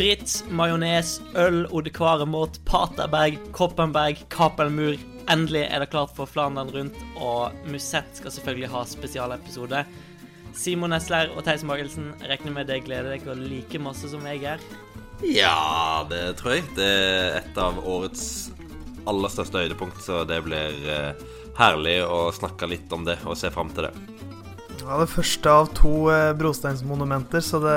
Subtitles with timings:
[0.00, 4.96] Fritz, majones, øl, odekvaremot, Paterberg, Koppenberg, Kapelmur.
[5.30, 9.84] Endelig er det klart for Flandern rundt, og Musett skal selvfølgelig ha spesialepisode.
[10.56, 14.64] Simon Nesler og Theis Magelsen, regner med det gleder dere like masse som jeg er.
[15.24, 16.64] Ja, det tror jeg.
[16.76, 18.50] Det er et av årets
[19.08, 21.26] aller største høydepunkt, så det blir eh,
[21.58, 23.94] herlig å snakke litt om det og se fram til det.
[24.80, 27.76] Ja, det første av to eh, brosteinsmonumenter, så det,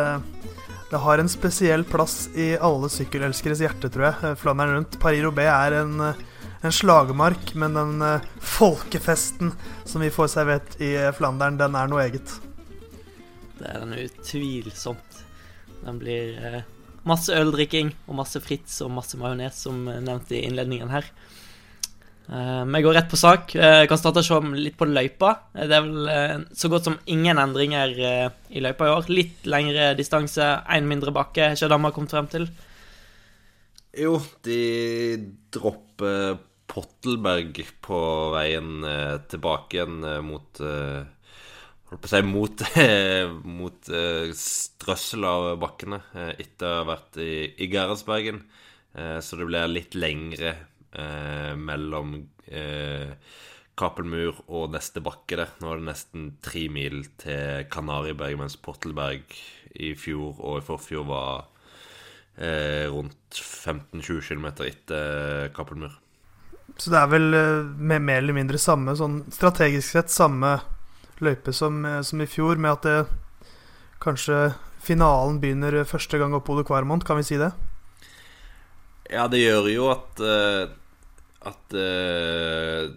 [0.91, 4.15] det har en spesiell plass i alle sykkelelskeres hjerte, tror jeg.
[4.23, 4.98] Eh, Flandern rundt.
[5.03, 5.99] Paris-Roubais er en,
[6.63, 9.51] en slagmark, men den eh, folkefesten
[9.84, 12.37] som vi får servert i Flandern, den er noe eget.
[13.63, 15.22] Det er den utvilsomt.
[15.84, 16.63] Den blir eh,
[17.08, 21.07] masse øldrikking og masse Fritz og masse majones, som nevnt i innledningen her.
[22.27, 23.55] Eh, Vi går rett på sak.
[23.55, 25.32] Eh, kan starte å se litt på løypa.
[25.55, 29.10] Eh, Det er vel eh, så godt som ingen endringer eh, i løypa i år.
[29.12, 32.49] Litt lengre distanse, én mindre bakke, har ikke Danmark kommet frem til?
[33.96, 34.62] Jo, de
[35.54, 36.40] dropper
[36.74, 37.98] Pottelberg på
[38.34, 38.82] veien
[39.30, 40.57] tilbake igjen mot
[41.94, 42.62] Holdt på å si mot,
[43.62, 48.40] mot eh, strøssel av bakkene eh, etter å ha vært i, i Gerhardsbergen.
[48.98, 50.55] Eh, så det blir litt lengre
[50.90, 52.16] eh, mellom
[52.49, 53.14] eh,
[53.77, 55.54] Kapelmur og neste bakke der.
[55.62, 59.38] Nå er det nesten tre mil til Kanariberg, mens Pottelberg
[59.77, 61.46] i fjor og i forfjor var
[62.41, 65.94] eh, rundt 15-20 km etter Kapelmur.
[66.74, 70.58] Så det er vel eh, med mer eller mindre samme, sånn strategisk sett samme
[71.24, 73.00] løype som, eh, som i fjor, med at det
[74.03, 74.53] kanskje
[74.84, 77.52] finalen begynner første gang opp Ode Kvarmont, kan vi si det?
[79.12, 80.72] Ja, det gjør jo at eh,
[81.44, 82.88] At uh,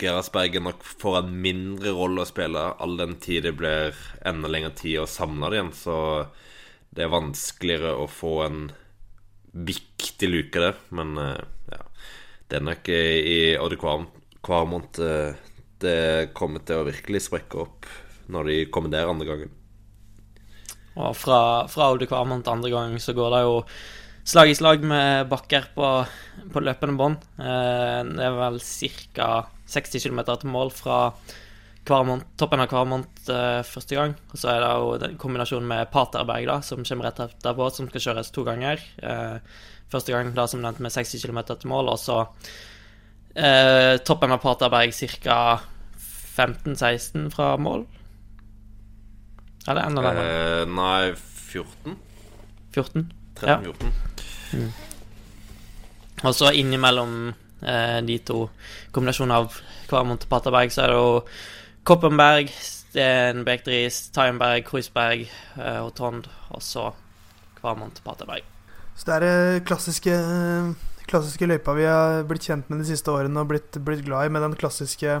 [0.00, 3.96] Gerhardsbergen nok får en mindre rolle å spille, all den tid det blir
[4.28, 5.70] enda lengre tid å samle det igjen.
[5.72, 5.96] Så
[6.92, 8.60] det er vanskeligere å få en
[9.56, 10.76] viktig luke der.
[10.92, 11.40] Men uh,
[11.72, 11.80] ja,
[12.50, 15.38] det er nok eh, i Odd Kvarmont eh,
[15.82, 17.88] det kommer til å virkelig sprekke opp
[18.30, 19.56] når de kommer der andre gangen.
[21.00, 23.56] Og fra, fra Olde Kvarmont andre gang så går det jo
[24.30, 25.90] slag i slag med bakker på,
[26.52, 27.28] på løpende bånd.
[27.40, 28.60] Eh, det er vel
[29.14, 29.30] ca.
[29.70, 31.00] 60 km til mål fra
[31.86, 34.16] Kvarmont, toppen av Kvarmont eh, første gang.
[34.30, 37.88] Og så er det jo den kombinasjonen med Paterberg, da, som kommer rett etterpå, som
[37.90, 38.82] skal kjøres to ganger.
[39.00, 42.20] Eh, første gang da som nevnt med 60 km til mål, og så
[43.34, 44.92] eh, toppen av Paterberg
[45.22, 45.60] ca.
[46.36, 47.86] 15-16 fra mål.
[49.68, 50.62] Eller enda nærmere.
[50.62, 51.12] Eh, nei,
[51.50, 51.96] 14?
[52.72, 53.12] 14.
[53.42, 53.58] Ja.
[53.60, 54.70] 13-14.
[56.24, 57.32] Og så innimellom
[57.62, 58.42] eh, de to
[58.92, 59.56] kombinasjonen av
[59.90, 61.14] Kvarmont og Paterberg, så er det jo
[61.88, 66.90] Koppenberg, Sten Bektris, Timeberg, Kruisberg eh, og Trond, og så
[67.60, 68.46] Kvarmont og Paterberg.
[68.96, 70.16] Så det er det klassiske,
[71.10, 74.32] klassiske løypa vi har blitt kjent med de siste årene og blitt, blitt glad i,
[74.32, 75.18] med den klassiske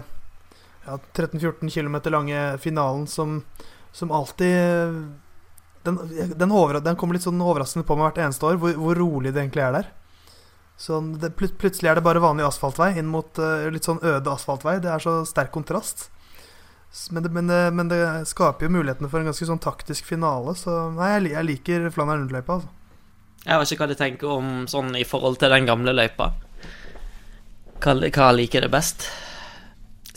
[0.86, 3.40] ja, 13-14 km lange finalen som,
[3.92, 5.10] som alltid
[5.82, 5.98] den,
[6.36, 9.32] den, over, den, kommer litt sånn overraskende på meg hvert eneste år, hvor, hvor rolig
[9.32, 9.90] det egentlig er der.
[10.80, 14.32] Så det, plut, plutselig er det bare vanlig asfaltvei inn mot uh, litt sånn øde
[14.32, 14.78] asfaltvei.
[14.80, 16.08] Det er så sterk kontrast.
[17.12, 20.56] Men det, men, det, men det, skaper jo mulighetene for en ganske sånn taktisk finale,
[20.58, 22.79] så nei, jeg, jeg liker Flandern Rundløypa, altså.
[23.46, 26.30] Jeg vet ikke hva de tenker om sånn i forhold til den gamle løypa.
[27.80, 29.08] Hva, hva liker det best?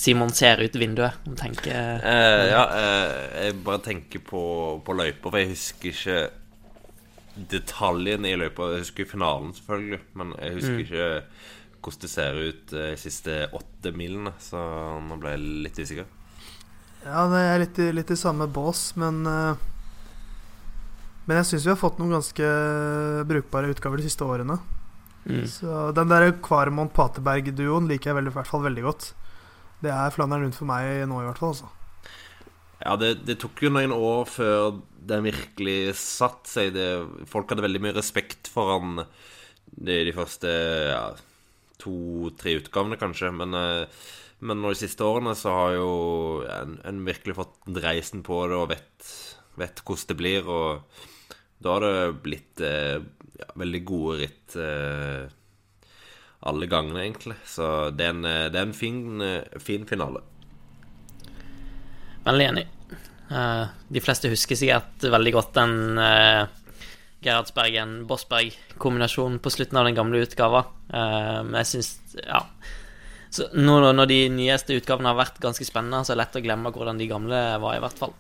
[0.04, 3.12] Simon ser ut vinduet og tenker eh, Ja, eh,
[3.46, 4.42] jeg bare tenker på,
[4.84, 8.74] på løypa, for jeg husker ikke detaljene i løypa.
[8.74, 10.82] Jeg husker finalen, selvfølgelig, men jeg husker mm.
[10.84, 11.08] ikke
[11.84, 14.60] hvordan det ser ut eh, de siste åtte milene, så
[15.04, 16.12] nå ble jeg litt usikker.
[17.04, 19.64] Ja, det er litt, litt i samme bås, men uh,
[21.28, 22.48] Men jeg syns vi har fått noen ganske
[23.30, 24.58] brukbare utgaver de siste årene.
[25.24, 25.46] Mm.
[25.48, 29.14] Så den der Kvarmont-Paterberg-duoen liker jeg veldig, i hvert fall veldig godt.
[29.84, 31.56] Det er Flandern rundt for meg nå, i hvert fall.
[31.56, 31.72] altså
[32.84, 36.74] ja, det, det, tok jo noen år før den virkelig satt seg.
[36.76, 36.88] Det,
[37.32, 39.06] folk hadde veldig mye respekt for han
[39.72, 40.52] de, de første
[40.90, 41.06] ja,
[41.80, 43.32] to-tre utgavene, kanskje.
[43.40, 43.56] Men,
[44.44, 45.94] men nå de siste årene så har jo
[46.50, 49.14] en, en virkelig fått dreisen på det og vet,
[49.62, 50.52] vet, hvordan det blir.
[50.52, 51.08] Og
[51.64, 52.98] da har det blitt eh,
[53.40, 55.24] ja, veldig gode ritt eh,
[56.44, 57.38] alle gangene, egentlig.
[57.48, 59.24] Så det er en, det er en fin,
[59.64, 60.20] fin finale.
[62.26, 62.66] Veldig enig.
[63.32, 63.66] Eh,
[63.96, 66.46] de fleste husker sikkert veldig godt den uh,
[67.24, 70.62] Gerhardsbergen-Bossberg-kombinasjonen på slutten av den gamle utgava.
[70.92, 71.90] jeg syns
[72.20, 72.42] Ja.
[73.34, 76.46] Så nå når de nyeste utgavene har vært ganske spennende, så er det lett å
[76.46, 78.14] glemme hvordan de gamle var, i hvert fall.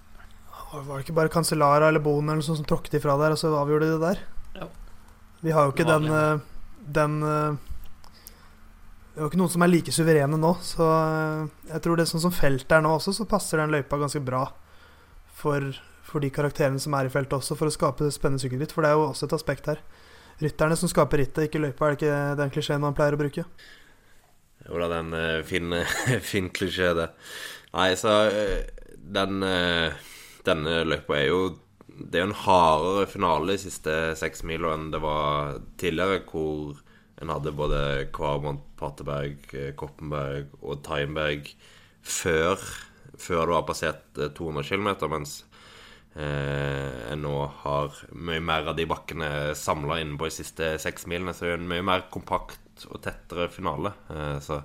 [0.74, 3.52] Var det ikke bare Cancellara eller Bonen eller sånt som tråkket ifra der, og så
[3.54, 4.24] avgjorde de det der?
[4.58, 4.68] Ja.
[5.44, 6.10] Vi har jo ikke den,
[6.98, 7.20] den
[9.14, 10.86] det er jo ikke noen som er like suverene nå, så
[11.70, 14.22] jeg tror det er sånn som feltet er nå også, så passer den løypa ganske
[14.25, 14.48] bra
[15.38, 15.68] for,
[16.08, 18.74] for de karakterene som er i feltet også, for å skape spennende sykkelritt.
[18.74, 19.84] For det er jo også et aspekt her.
[20.42, 21.86] Rytterne som skaper rittet, ikke løypa.
[21.86, 23.46] Er det ikke den klisjeen man pleier å bruke?
[24.66, 25.14] Jo da, den
[25.46, 25.78] fin,
[26.31, 27.12] fin klisjé, det.
[27.78, 28.16] Nei, så
[29.14, 30.10] den uh,
[30.48, 31.44] Denne løypa er jo
[31.88, 36.80] Det er jo en hardere finale de siste seks mila enn det var tidligere, hvor
[37.22, 37.81] en hadde både
[38.16, 39.45] Kvarmont, Paterberg,
[39.78, 41.51] Koppenberg og Timeberg
[42.01, 42.57] før,
[43.19, 45.36] før du har passert 200 km, mens
[46.18, 51.07] eh, en nå har mye mer av de bakkene samla inne på de siste seks
[51.10, 51.36] milene.
[51.36, 53.94] Så det er en mye mer kompakt og tettere finale.
[54.10, 54.63] Eh, så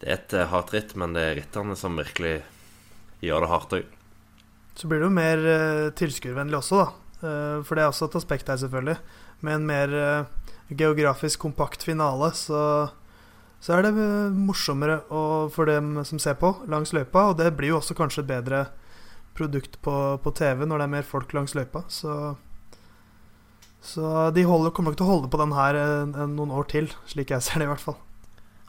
[0.00, 2.40] det er et eh, hardt ritt, men det er ritterne som virkelig
[3.24, 3.94] gjør det hardt òg.
[4.78, 6.88] Så blir det jo mer uh, tilskuervennlig også, da.
[7.18, 8.94] Uh, for det er også et aspekt her, selvfølgelig.
[9.42, 12.60] Med en mer uh, geografisk kompakt finale, så,
[13.58, 14.06] så er det
[14.38, 15.00] morsommere
[15.50, 17.32] for dem som ser på, langs løypa.
[17.32, 18.66] Og det blir jo også kanskje et bedre
[19.38, 21.82] produkt på, på TV når det er mer folk langs løypa.
[21.90, 22.36] Så,
[23.82, 25.80] så de holder, kommer nok til å holde på den her
[26.28, 27.98] noen år til, slik jeg ser det i hvert fall.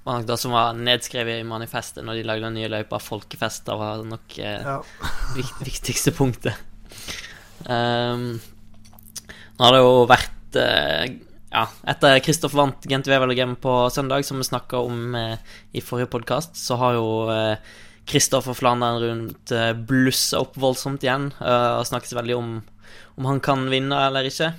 [0.04, 3.01] Var nok det som var nedskrevet i manifestet når de lagde den nye løypa.
[3.04, 4.78] Folkefester var nok eh, ja.
[5.69, 6.56] viktigste punktet.
[7.68, 8.40] Um,
[9.57, 11.04] nå har det jo vært eh,
[11.50, 16.13] ja, etter Kristoff vant Gent Wevelgem på søndag, som vi snakka om eh, i forrige
[16.13, 17.07] podkast, så har jo
[18.10, 21.31] Kristoff eh, og Flandern rundt eh, blussa opp voldsomt igjen.
[21.44, 22.60] Eh, og snakkes veldig om
[23.19, 24.54] om han kan vinne eller ikke.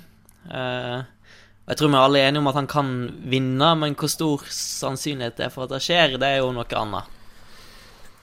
[1.65, 2.93] Eh, jeg tror vi er alle enige om at han kan
[3.31, 6.77] vinne, men hvor stor sannsynlighet det er for at det skjer, det er jo noe
[6.77, 7.17] annet.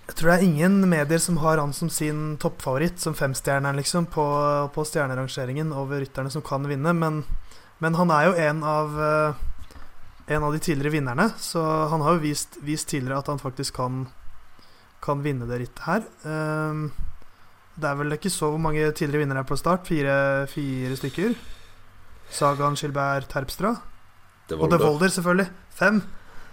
[0.09, 4.07] Jeg tror det er ingen medier som har han som sin toppfavoritt, som femstjerneren, liksom,
[4.09, 4.25] på,
[4.73, 7.23] på stjernerangeringen over rytterne som kan vinne, men
[7.79, 9.43] men han er jo en av uh,
[10.29, 13.79] en av de tidligere vinnerne, så han har jo vist, vist tidligere at han faktisk
[13.79, 14.03] kan,
[15.01, 16.03] kan vinne det rittet her.
[16.27, 16.91] Um,
[17.79, 19.87] det er vel ikke så mange tidligere vinnere på start.
[19.89, 21.33] Fire, fire stykker.
[22.35, 23.75] Sagan, Gilbert, Terpstra.
[24.57, 25.49] Og De Volder, selvfølgelig.
[25.75, 26.03] Fem.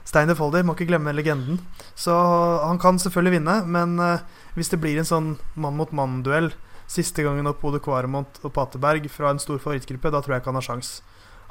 [0.06, 1.60] Stein De Volder, må ikke glemme legenden.
[1.98, 4.24] Så han kan selvfølgelig vinne, men uh,
[4.56, 6.52] hvis det blir en sånn mann-mot-mann-duell
[6.92, 10.52] siste gangen opp Ode Kvaremont og Paterberg fra en stor favorittgruppe, da tror jeg ikke
[10.54, 10.92] han har sjans.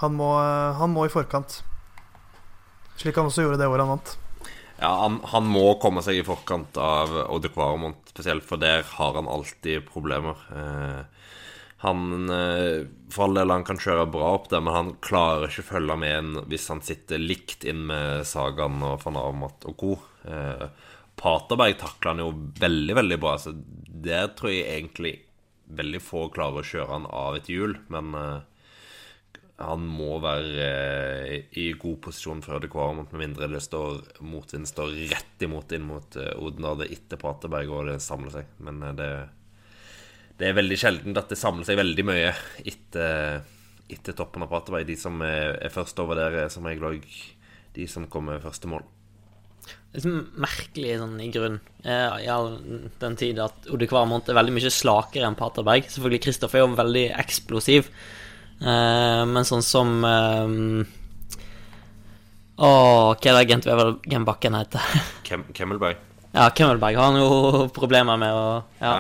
[0.02, 0.30] Han må,
[0.78, 1.60] han må, i forkant.
[2.98, 4.14] Slik han også gjorde det året han vant.
[4.78, 9.18] Ja, han, han, må komme seg i forkant av Ode Kvaremont, spesielt, for der har
[9.18, 10.38] han alltid problemer.
[10.50, 11.02] Eh,
[11.84, 15.66] han eh, For all del, han kan kjøre bra opp der, men han klarer ikke
[15.66, 19.76] å følge med en hvis han sitter likt inn med Sagaen og van Armat og
[19.82, 19.92] co.
[20.24, 20.64] Eh,
[21.20, 23.36] Paterberg takler han jo veldig, veldig bra.
[23.38, 25.14] Så der tror jeg egentlig
[25.76, 28.40] veldig få klarer å kjøre han av et hjul, men eh,
[29.60, 30.66] han må være
[31.60, 35.86] i god posisjon før det kvarer, med mindre det står motvind står rett imot inn
[35.86, 38.50] mot Odnade etter Paterberg og det samler seg.
[38.66, 39.12] Men det,
[40.40, 42.32] det er veldig sjelden at det samler seg veldig mye
[42.66, 43.44] etter,
[43.92, 44.86] etter toppen av Paterberg.
[44.88, 47.06] De som er, er først over der, er som regel òg
[47.74, 48.84] de som kommer først til mål.
[49.64, 52.48] Det er liksom merkelig sånn i grunn, i all
[53.00, 55.86] den tid at Ode Kvarmont er veldig mye slakere enn Paterberg.
[55.90, 57.88] Selvfølgelig Kristoffer er jo veldig eksplosiv.
[58.60, 60.56] eh, men sånn som eh,
[62.54, 62.68] Å,
[63.14, 64.98] hva er det Gent Wevelgem Bakken heter?
[65.26, 65.96] Kem Kemmelberg.
[66.34, 68.46] Ja, Kemmelberg har han jo problemer med å
[68.82, 68.92] Ja.
[68.92, 68.94] ja.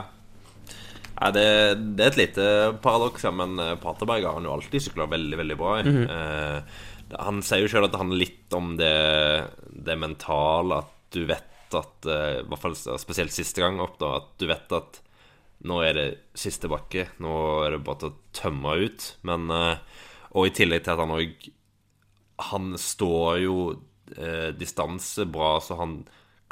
[1.14, 1.46] Det,
[1.94, 2.46] det, er et lite
[2.82, 5.84] paradoks, ja, men eh, Paterberg har han jo alltid sykla veldig, veldig bra i.
[5.86, 6.08] Mm -hmm.
[6.10, 6.62] eh,
[7.20, 11.74] han sier jo sjøl at det handler litt om det, det mentale, at du vet
[11.74, 15.00] at eh, I hvert fall spesielt siste gang opp, da, at du vet at
[15.64, 17.08] nå er det siste bakke.
[17.24, 19.06] Nå er det bare til å tømme ut.
[19.22, 19.76] Men uh,
[20.36, 21.48] Og i tillegg til at han òg
[22.50, 23.56] Han står jo
[24.18, 26.02] eh, distanse bra, så han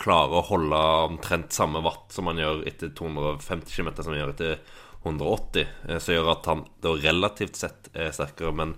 [0.01, 4.35] klarer å holde omtrent samme watt som han gjør etter 250 km, som han gjør
[4.35, 4.59] etter
[5.03, 5.73] 180.
[5.89, 8.55] Uh, som gjør at han da relativt sett er sterkere.
[8.57, 8.77] Men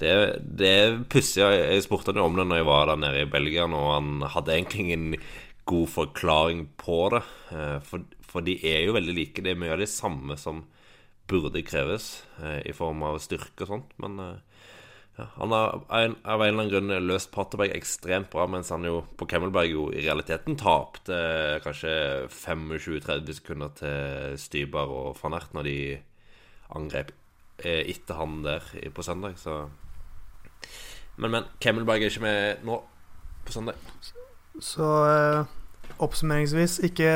[0.00, 1.44] det, det er pussig.
[1.44, 4.28] Jeg spurte han jo om det når jeg var der nede i Belgia, og han
[4.34, 5.08] hadde egentlig ingen
[5.68, 7.22] god forklaring på det.
[7.86, 9.44] For, for de er jo veldig like.
[9.44, 10.64] Det er mye av det samme som
[11.32, 13.94] burde kreves eh, i form av styrke og sånt.
[14.02, 14.51] Men eh,
[15.36, 19.28] Han har av en, eller annen grunn løst Paterberg ekstremt bra, mens han jo på
[19.30, 21.18] Kemmelberg jo i realiteten tapte
[21.64, 21.94] kanskje
[22.32, 25.78] 25-30 sekunder til Stybar og van Ert når de
[26.72, 27.12] angrep
[27.62, 29.68] eh, etter han der på søndag, så
[31.16, 31.44] Men, men.
[31.60, 32.78] Kemmelberg er ikke med nå
[33.44, 33.76] på søndag.
[34.64, 35.50] Så eh,
[36.00, 37.10] oppsummeringsvis, ikke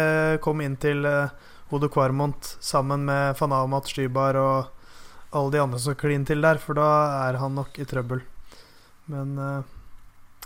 [0.44, 1.32] kom inn til eh,
[1.70, 4.75] Hodo Kvarmont sammen med van Amat, Stybar og
[5.36, 6.88] alle de andre som klin til der, for da
[7.26, 8.22] er han nok i trøbbel.
[9.12, 9.74] Men eh,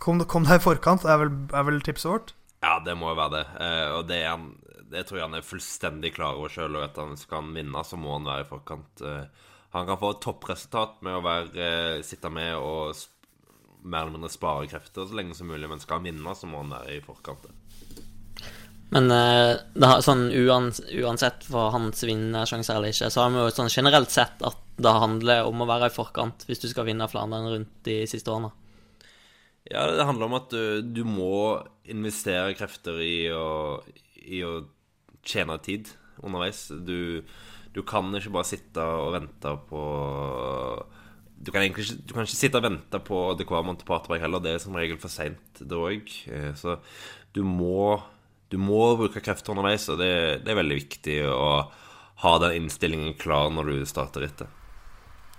[0.00, 2.34] kom, kom deg i forkant, er vel, er vel, tipset vårt?
[2.60, 3.44] Ja, det må jo være det.
[3.66, 6.76] Eh, og det, er, det, tror jeg han er fullstendig klar over sjøl.
[6.76, 9.06] Og at han skal han vinne, så må han være i forkant.
[9.06, 11.70] Eh, han kan få et toppresultat med å være,
[12.04, 12.98] sitte med og
[13.86, 16.64] mer eller mindre spare krefter så lenge som mulig, men skal han vinne, så må
[16.64, 17.46] han være i forkant.
[18.90, 24.10] Men det, sånn uansett hva hans vinnersjanser eller ikke, så har vi jo sånn generelt
[24.10, 27.72] sett at det handler om å være i forkant hvis du skal vinne Flandern rundt
[27.86, 28.52] de siste årene?
[29.68, 31.60] Ja, det handler om at du, du må
[31.90, 33.80] investere krefter i å,
[34.16, 34.62] i å
[35.26, 35.90] tjene tid
[36.24, 36.66] underveis.
[36.86, 37.22] Du,
[37.74, 39.82] du, kan ikke bare sitte og vente på
[41.40, 44.44] Du kan egentlig du kan ikke sitte og vente på det hver til Paterberg heller.
[44.44, 46.08] Det er som regel for seint, det òg.
[46.32, 46.80] Eh, så
[47.36, 48.00] du må,
[48.50, 50.12] du må bruke krefter underveis, og det,
[50.44, 51.50] det er veldig viktig å
[52.20, 54.59] ha den innstillingen klar når du starter rittet.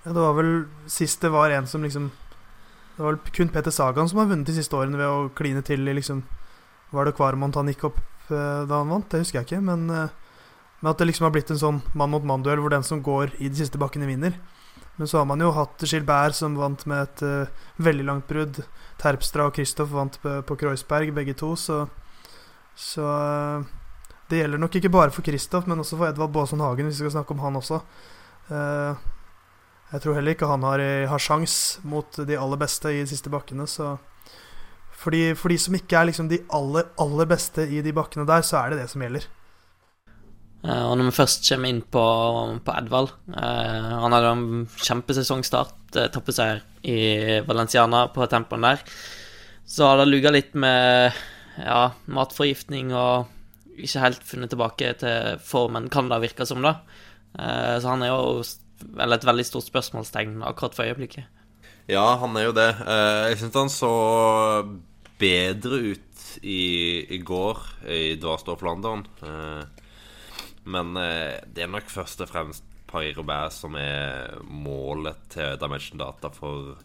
[0.04, 0.54] Ja, det var vel
[0.90, 2.10] sist det var en som liksom
[2.96, 5.62] Det var vel kun Peter Sagan som har vunnet de siste årene ved å kline
[5.62, 6.24] til i liksom
[6.90, 8.00] Var det Kvarmont han gikk opp
[8.32, 9.06] uh, da han vant?
[9.12, 9.62] Det husker jeg ikke.
[9.64, 10.10] Men, uh,
[10.82, 13.62] men, at det liksom har blitt en sånn mann-mot-mann-duell hvor den som går i de
[13.62, 14.36] siste bakkene, vinner.
[14.98, 18.60] Men så har man jo hatt Gilbert som vant med et uh, veldig langt brudd.
[19.00, 21.54] Terpstra og Kristoff vant på, Kreuzberg, begge to.
[21.56, 21.86] Så,
[22.76, 23.08] så
[24.28, 27.06] det gjelder nok ikke bare for Kristoff, men også for Edvald Baasen Hagen, hvis vi
[27.06, 27.80] skal snakke om han også.
[28.52, 29.11] Uh,
[29.92, 33.10] jeg tror heller ikke han har, eh, har sjans mot de aller beste i de
[33.12, 33.98] siste bakkene, så
[35.02, 38.28] for de, for de som ikke er liksom de aller, aller beste i de bakkene
[38.30, 39.26] der, så er det det som gjelder.
[40.62, 42.02] Uh, og når vi først kommer inn på,
[42.62, 45.74] på Edvald eh, Han hadde en kjempesesongstart.
[46.14, 48.84] Tappet seg i Valenciana på tempoen der.
[49.66, 51.18] Så har det luga litt med
[51.58, 53.32] ja, matforgiftning og
[53.82, 56.78] ikke helt funnet tilbake til formen, kan det virke som, da.
[57.40, 58.44] Eh, så han er jo
[58.84, 61.30] vel et veldig stort spørsmålstegn akkurat for øyeblikket.
[61.90, 62.70] Ja, han er jo det.
[62.86, 63.94] Eh, jeg syns han så
[65.22, 69.06] bedre ut i, i går i Dvarstad-Flandern.
[69.26, 69.64] Eh,
[70.72, 76.32] men eh, det er nok først og fremst Paris-Roubert som er målet til Dimension Data
[76.34, 76.76] for,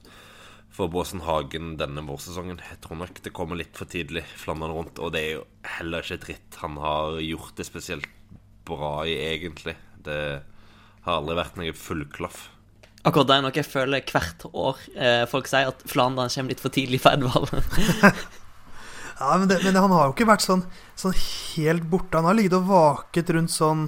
[0.73, 2.63] for Båsen Hagen denne vårsesongen.
[2.63, 5.01] Jeg tror nok det kommer litt for tidlig Flandern rundt.
[5.03, 8.11] Og det er jo heller ikke dritt han har gjort det spesielt
[8.67, 9.77] bra i, egentlig.
[10.07, 10.21] Det
[11.07, 12.47] har aldri vært noe fullklaff.
[13.07, 14.81] Akkurat det er noe jeg føler hvert år.
[14.99, 17.53] Eh, folk sier at Flandern kommer litt for tidlig for Edvald.
[19.21, 20.65] ja, men, det, men, han har jo ikke vært sånn,
[20.99, 22.19] sånn helt borte.
[22.19, 23.87] Han har ligget og vaket rundt sånn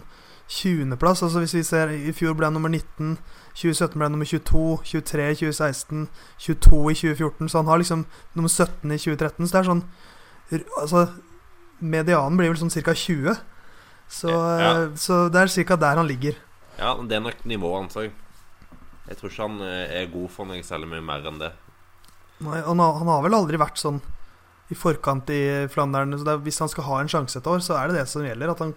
[0.49, 1.25] 20.-plass.
[1.27, 3.19] Altså hvis vi ser I fjor ble han nummer 19,
[3.59, 6.09] 2017 ble han nummer 22, 23 i 2016,
[6.47, 7.51] 22 i 2014.
[7.51, 8.07] Så han har liksom
[8.39, 9.43] nummer 17 i 2013.
[9.43, 9.87] Så det er sånn
[10.49, 11.03] Altså,
[11.85, 12.95] medianen blir vel sånn ca.
[12.97, 13.35] 20.
[14.09, 14.71] Så, ja.
[14.97, 15.77] så det er ca.
[15.77, 16.39] der han ligger.
[16.79, 18.13] Ja, det er nok nivået hans òg.
[19.09, 21.51] Jeg tror ikke han eh, er god for noe særlig mye mer enn det.
[22.45, 23.99] Nei, han har, han har vel aldri vært sånn
[24.69, 25.41] i forkant i
[25.73, 26.15] Flandern.
[26.19, 28.25] Så er, hvis han skal ha en sjanse et år, så er det det som
[28.27, 28.53] gjelder.
[28.53, 28.75] At han,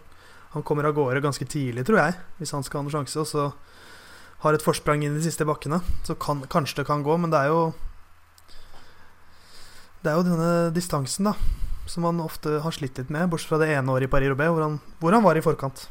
[0.55, 2.17] han kommer av gårde ganske tidlig, tror jeg.
[2.39, 3.19] Hvis han skal ha en sjanse.
[3.21, 3.49] Og så
[4.41, 5.81] har et forsprang inn de siste bakkene.
[6.07, 7.63] Så kan, kanskje det kan gå, men det er jo
[10.01, 11.35] Det er jo denne distansen, da.
[11.85, 14.79] Som han ofte har slitt litt med, bortsett fra det ene året i Paris-Roubais, hvor,
[14.97, 15.83] hvor, han var i forkant.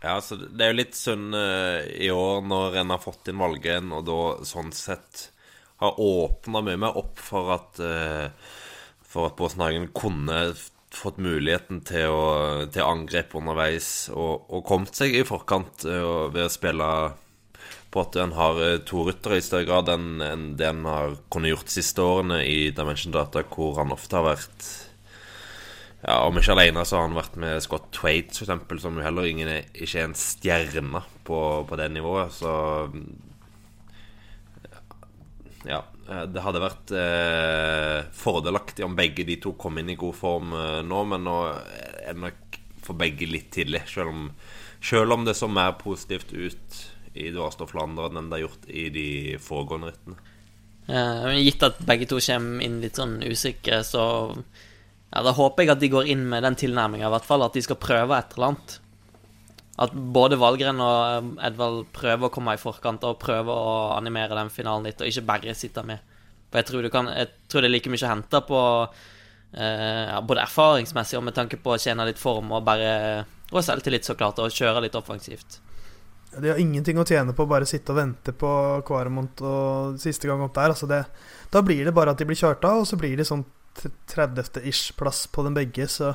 [0.00, 3.40] Ja, så Det er jo litt synd uh, i år når en har fått inn
[3.42, 5.28] Valgren, og da sånn sett
[5.82, 8.30] har åpna mye mer opp for at uh,
[9.08, 10.40] For at Båsen kunne
[10.92, 12.26] fått muligheten til å,
[12.72, 16.90] til angrep underveis og, og kommet seg i forkant uh, ved å spille
[17.88, 21.54] på at en har to ryttere i større grad enn, enn det en har kunnet
[21.54, 24.68] gjort de siste årene i Dimension Data, hvor han ofte har vært
[26.02, 29.26] ja, Om ikke alene så har han vært med Scott Twaite, f.eks., som jo heller
[29.26, 32.34] ingen er, ikke er en stjerne på, på det nivået.
[32.38, 32.52] Så
[35.66, 35.82] Ja.
[36.08, 40.78] Det hadde vært eh, fordelaktig om begge de to kom inn i god form eh,
[40.80, 43.82] nå, men nå er det nok for begge litt tidlig.
[43.90, 44.22] Selv om,
[44.80, 46.78] selv om det så mer positivt ut
[47.12, 49.10] i Dvarstad og Flandern enn det har gjort i de
[49.42, 50.16] foregående rittene.
[50.88, 54.06] Ja, gitt at begge to kommer inn litt sånn usikre, så
[55.12, 58.16] ja, Da håper jeg at de går inn med den tilnærminga, at de skal prøve
[58.18, 58.78] et eller annet.
[59.78, 64.50] At både Valgren og Edvald prøver å komme i forkant og prøver å animere den
[64.50, 66.02] finalen litt, og ikke bare sitte med.
[66.50, 70.44] For jeg tror, kan, jeg tror det er like mye å hente på eh, både
[70.44, 72.92] erfaringsmessig og med tanke på å tjene litt form og bare
[73.48, 75.60] Og selvtillit, så klart, og kjøre litt offensivt.
[76.36, 78.50] De har ingenting å tjene på å bare sitte og vente på
[78.84, 80.74] Kvaremont og siste gang opp der.
[80.74, 80.98] Altså det,
[81.54, 83.46] da blir det bare at de blir kjørt av, og så blir de sånn
[83.84, 85.88] 30.-ish plass på dem begge.
[85.90, 86.14] Så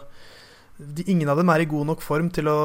[0.78, 2.60] de, ingen av dem er i god nok form til å,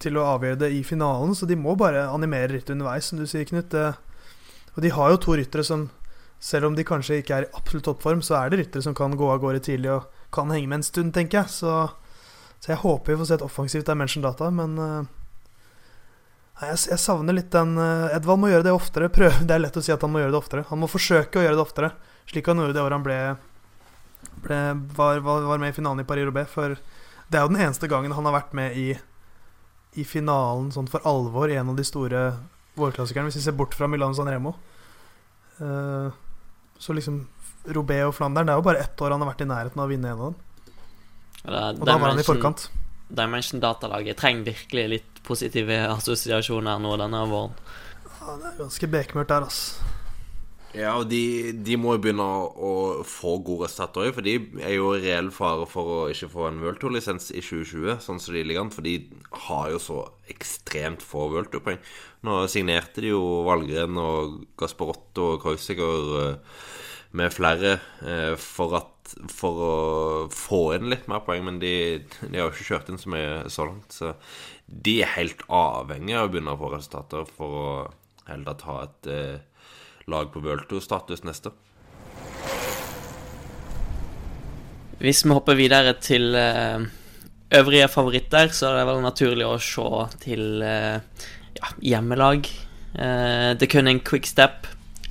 [0.00, 3.26] til å, avgjøre det i finalen, så de må bare animere litt underveis, som du
[3.28, 3.74] sier, Knut.
[3.74, 5.88] og de har jo to ryttere som,
[6.40, 9.16] selv om de kanskje ikke er i absolutt toppform, så er det ryttere som kan
[9.16, 11.52] gå av gårde tidlig og kan henge med en stund, tenker jeg.
[11.52, 11.72] Så,
[12.60, 15.02] så jeg håper vi får se et offensivt Dimension Data, men uh,
[16.60, 19.10] jeg, jeg, savner litt den uh, Edvald må gjøre det oftere.
[19.12, 20.66] Prøv, det er lett å si at han må gjøre det oftere.
[20.70, 21.94] Han må forsøke å gjøre det oftere,
[22.30, 23.20] slik han gjorde det året han ble,
[24.44, 24.60] ble
[24.96, 26.50] var, var, var, med i finalen i Paris-Roubais.
[26.52, 28.88] For det er jo den eneste gangen han har vært med i,
[29.98, 32.24] i finalen sånn for alvor i en av de store
[32.80, 34.54] vårklassikerne, hvis vi ser bort fra Milano San Remo.
[35.60, 36.08] Uh,
[36.80, 37.24] så liksom
[37.76, 39.84] Robé og Flandern Det er jo bare ett år han har vært i nærheten av
[39.84, 40.38] å vinne en av dem.
[41.40, 42.68] Ja, og da var han i forkant.
[43.10, 47.56] Dimension Datalaget trenger virkelig litt positive assosiasjoner nå denne våren.
[48.20, 49.89] Ja, det er ganske bekmørkt der, altså.
[50.70, 52.72] Ja, og de, de, må jo begynne å, å
[53.06, 56.44] få gode resultater òg, for de er jo i reell fare for å ikke få
[56.46, 58.94] en World Tour-lisens i 2020, sånn som de ligger an, for de
[59.48, 59.98] har jo så
[60.30, 61.80] ekstremt få World Tour-poeng.
[62.28, 66.56] Nå signerte de jo Valgren og Gasparotto og Kreuziger eh,
[67.18, 67.74] med flere
[68.06, 69.74] eh, for, at, for, å
[70.30, 71.74] få inn litt mer poeng, men de,
[72.22, 73.90] de har jo ikke kjørt inn så mye så langt.
[73.98, 74.14] Så
[74.70, 77.70] de er helt avhengige av å begynne å få resultater for å
[78.30, 79.38] heller ta et eh,
[80.10, 80.70] lag på World
[81.24, 81.52] neste.
[85.00, 86.82] Hvis vi hopper videre til uh,
[87.56, 89.86] øvrige favoritter, så er det vel naturlig å se
[90.26, 90.98] til uh,
[91.56, 92.50] ja, hjemmelag.
[92.90, 94.64] Det kunne en Quickstep,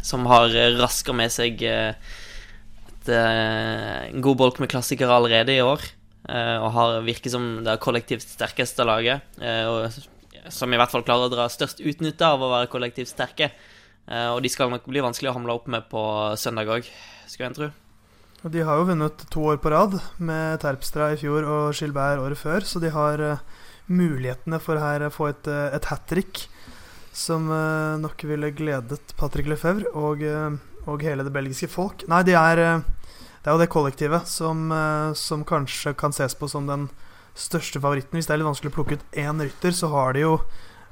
[0.03, 5.85] som har raska med seg et, en god bolk med klassikere allerede i år.
[6.27, 9.23] og har virker som det kollektivt sterkeste laget.
[9.39, 9.95] og
[10.47, 13.51] som i hvert fall klarer å dra størst utnytte av å være kollektivt sterke.
[14.09, 16.01] Eh, og de skal nok bli vanskelig å hamle opp med på
[16.39, 16.89] søndag òg,
[17.29, 17.69] skulle en tro.
[18.39, 22.23] Og de har jo vunnet to år på rad, med Terpstra i fjor og Skilberg
[22.23, 23.41] året før, så de har uh,
[23.91, 26.45] mulighetene for her å få et, uh, et hat trick
[27.19, 27.49] som
[27.99, 30.21] nok ville gledet Patrick Lefebvre og,
[30.85, 32.05] og, hele det belgiske folk.
[32.07, 34.69] Nei, de er, det er jo det kollektivet som,
[35.17, 36.85] som kanskje kan ses på som den
[37.33, 38.15] største favoritten.
[38.15, 40.37] Hvis det er litt vanskelig å plukke ut én rytter, så har de jo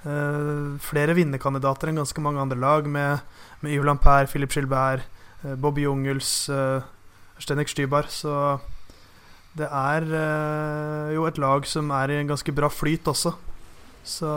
[0.04, 3.24] flere vinnerkandidater enn ganske mange andre lag, med,
[3.62, 5.04] med Yves Lampert, Philip Gilbert,
[5.44, 6.86] uh, Bobby Jungels, uh,
[7.42, 8.08] Stenek Stybar.
[8.14, 8.60] Så
[9.58, 10.06] det er
[11.16, 13.34] jo et lag som er i en ganske bra flyt også.
[14.06, 14.30] Så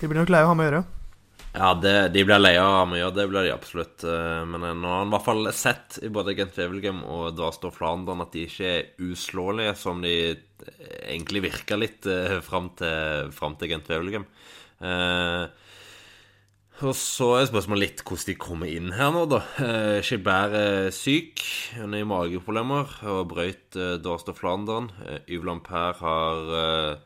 [0.00, 0.84] de blir nok lei å ha med å gjøre.
[1.54, 4.02] Ja, det, de blir leia av mye, det blir de absolutt.
[4.02, 8.24] Men nå har han i hvert fall sett i både Gent Wevelgem og Dvaster Flandern
[8.24, 10.14] at de ikke er uslåelige, som de
[11.06, 14.26] egentlig virka litt eh, fram til, frem til Gent Wevelgem.
[14.82, 15.46] Eh,
[16.82, 19.44] og så er spørsmålet litt hvordan de kommer inn her nå, da.
[19.62, 21.42] Eh, er syk,
[21.78, 24.90] han er mageproblemer og brøyt eh, Flandern.
[25.30, 27.02] Yvland Per har eh,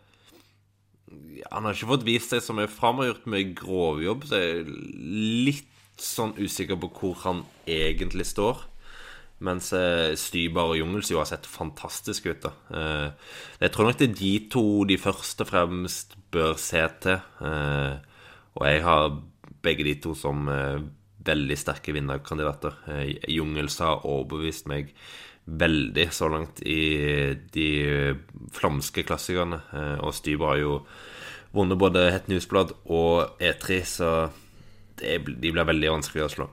[1.53, 4.63] Han har ikke fått vist seg så mye fram, har gjort mye grovjobb, så jeg
[4.63, 4.73] er
[5.49, 8.67] litt sånn usikker på hvor han egentlig står.
[9.47, 12.49] Mens eh, Stybar og Jungels jo har sett fantastiske ut.
[12.49, 12.53] da.
[12.75, 17.21] Eh, jeg tror nok det er de to de først og fremst bør se til.
[17.47, 17.95] Eh,
[18.59, 19.21] og jeg har
[19.63, 20.49] begge de to som
[21.29, 22.75] veldig sterke vinnerkandidater.
[23.31, 24.91] Jungels har overbevist meg
[25.49, 27.69] veldig så langt i de
[28.53, 29.63] flamske klassikerne.
[30.05, 30.75] Og Styber har jo
[31.57, 34.11] vunnet både Het Newsblad og E3, så
[35.01, 36.49] det, de blir veldig vanskelig å slå.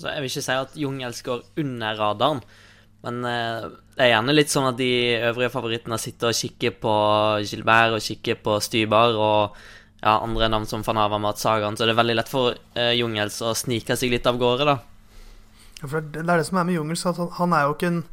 [0.00, 2.42] Så jeg vil ikke si at Jungels går under radaren.
[3.04, 4.92] Men eh, det er gjerne litt sånn at de
[5.30, 6.94] øvrige favorittene sitter og kikker på
[7.46, 9.56] Gilbert og kikker på Stybar og
[10.00, 13.40] ja, andre navn som Fanava Matsagaen, Sagaen, så det er veldig lett for eh, Jungels
[13.44, 14.76] å snike seg litt av gårde, da.
[15.80, 17.90] Ja, for det er det som er med Jungels, at han, han er jo ikke
[17.90, 18.04] en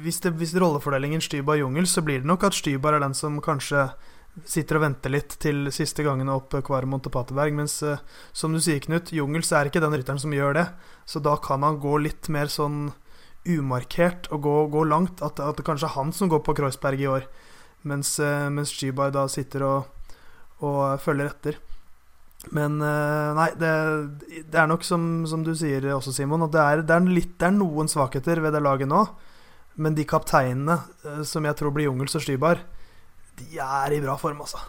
[0.00, 3.90] Hvis, det, hvis rollefordelingen Stybar-Jungels, så blir det nok at Stybar er den som kanskje
[4.44, 7.54] sitter og venter litt til siste gangen opp Kvaremont og Paterberg.
[7.56, 8.00] Mens uh,
[8.32, 10.66] som du sier, Knut, Jungels er ikke den rytteren som gjør det.
[11.08, 12.90] Så da kan han gå litt mer sånn
[13.46, 15.20] umarkert og gå, gå langt.
[15.20, 17.28] At, at, det kanskje er han som går på Kreuzberg i år.
[17.86, 20.10] Mens, uh, mens Shibai da sitter og,
[20.64, 21.60] og følger etter.
[22.54, 23.72] Men uh, nei, det,
[24.46, 27.34] det, er nok som, som, du sier også, Simon, at det er, det er, litt,
[27.40, 29.02] det er noen svakheter ved det laget nå.
[29.82, 30.78] Men de kapteinene
[31.26, 32.62] som jeg tror blir Jungels og Stybar,
[33.36, 34.62] de er i bra form, altså.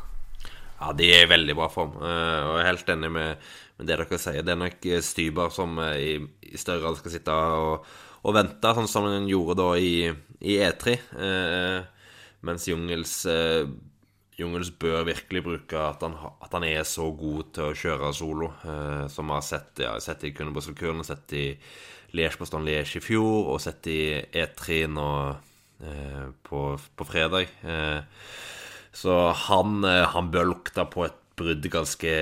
[0.77, 1.95] Ja, de er i veldig bra form.
[1.97, 3.45] eh, Og jeg er helt enig med,
[3.77, 4.43] med det dere sier.
[4.45, 6.11] Det er nok eh, Stybar som eh, i,
[6.51, 7.87] i større grad skal sitte og,
[8.23, 9.93] og vente, sånn som han gjorde da i,
[10.43, 10.97] i E3.
[11.17, 11.79] eh,
[12.45, 13.63] Mens Jungels eh,
[14.37, 16.13] Jungels bør virkelig bruke at han,
[16.45, 19.95] at han er så god til å kjøre solo, eh, som vi har sett, ja,
[20.03, 21.45] sett i Kundebrøsselkuren, sett i
[22.13, 25.09] Liège-Bastogne-Liège i fjor, og sett i E3 nå
[25.81, 27.49] eh, på, på fredag.
[27.65, 28.21] Eh,
[28.93, 32.13] så han, eh, han bør lukte på et brudd ganske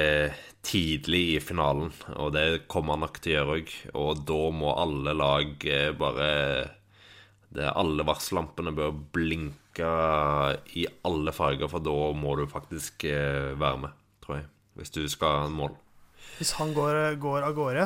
[0.66, 3.76] tidlig i finalen, og det kommer han nok til å gjøre òg.
[4.00, 6.32] Og da må alle lag eh, bare
[7.56, 13.82] det, Alle varsellampene bør blinke i alle farger, for da må du faktisk eh, være
[13.86, 14.48] med, tror jeg.
[14.76, 15.76] Hvis du skal ha en mål.
[16.38, 17.86] Hvis han går, går av gårde,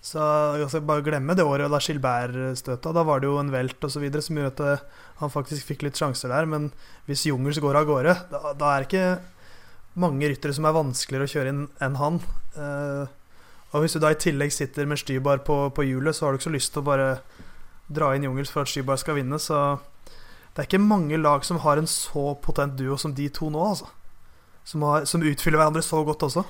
[0.00, 0.22] så
[0.54, 2.92] altså, bare glemme det året da Skilberg støta.
[2.94, 4.84] Da var det jo en velt videre som gjorde at eh,
[5.22, 6.46] han faktisk fikk litt sjanser der.
[6.46, 6.70] Men
[7.08, 11.26] hvis Jungels går av gårde, da, da er det ikke mange ryttere som er vanskeligere
[11.26, 12.20] å kjøre inn enn han.
[12.54, 13.16] Eh,
[13.74, 16.38] og hvis du da i tillegg sitter med Stybar på, på hjulet, så har du
[16.38, 17.08] ikke så lyst til å bare
[17.88, 19.40] dra inn Jungels for at Stybar skal vinne.
[19.42, 19.58] Så
[20.58, 23.60] det er ikke mange lag som har en så potent duo som de to nå,
[23.62, 23.86] altså.
[24.66, 26.42] Som, har, som utfyller hverandre så godt også.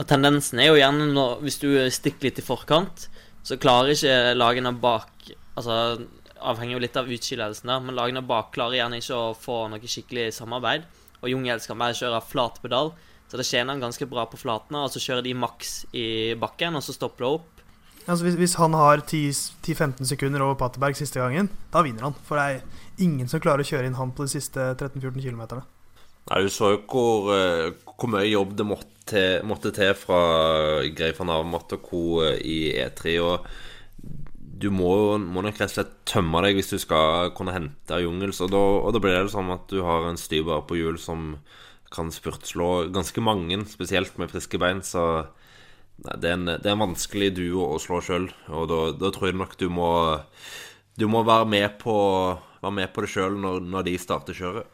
[0.00, 3.04] Og tendensen er jo gjerne når, hvis du stikker litt i forkant,
[3.44, 5.10] så klarer ikke lagene bak
[5.52, 5.74] Altså
[6.40, 9.84] avhenger jo litt av utskillelsen der, men lagene bak klarer gjerne ikke å få noe
[9.84, 10.86] skikkelig samarbeid.
[11.20, 12.94] Og Jungel skal bare kjøre flat pedal,
[13.28, 14.80] så det tjener han ganske bra på flatene.
[14.80, 16.06] Og så kjører de maks i
[16.40, 17.66] bakken, og så stopper det opp.
[18.06, 22.16] Altså hvis, hvis han har 10-15 sekunder over Patterberg siste gangen, da vinner han.
[22.24, 25.62] For det er ingen som klarer å kjøre inn han på de siste 13-14 km.
[26.30, 30.20] Nei, Du så jo hvor, eh, hvor mye jobb det måtte, måtte til fra
[30.94, 32.02] Grey van Avermaet og co.
[32.38, 33.18] i E3.
[33.20, 33.46] Og
[34.62, 38.40] du må, må nok rett og slett tømme deg hvis du skal kunne hente Jungels.
[38.44, 41.36] Og da, og da blir det sånn at du har en styrbar på hjul som
[41.92, 44.80] kan spurtslå ganske mange, spesielt med friske bein.
[44.86, 45.02] Så
[46.06, 48.30] nei, det, er en, det er en vanskelig duo å slå sjøl.
[48.54, 49.90] Og da, da tror jeg nok du må
[50.98, 51.94] Du må være med på,
[52.62, 54.68] være med på det sjøl når, når de starter kjøret.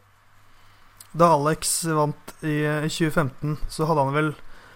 [1.19, 4.31] Da Alex vant i eh, 2015, så hadde han vel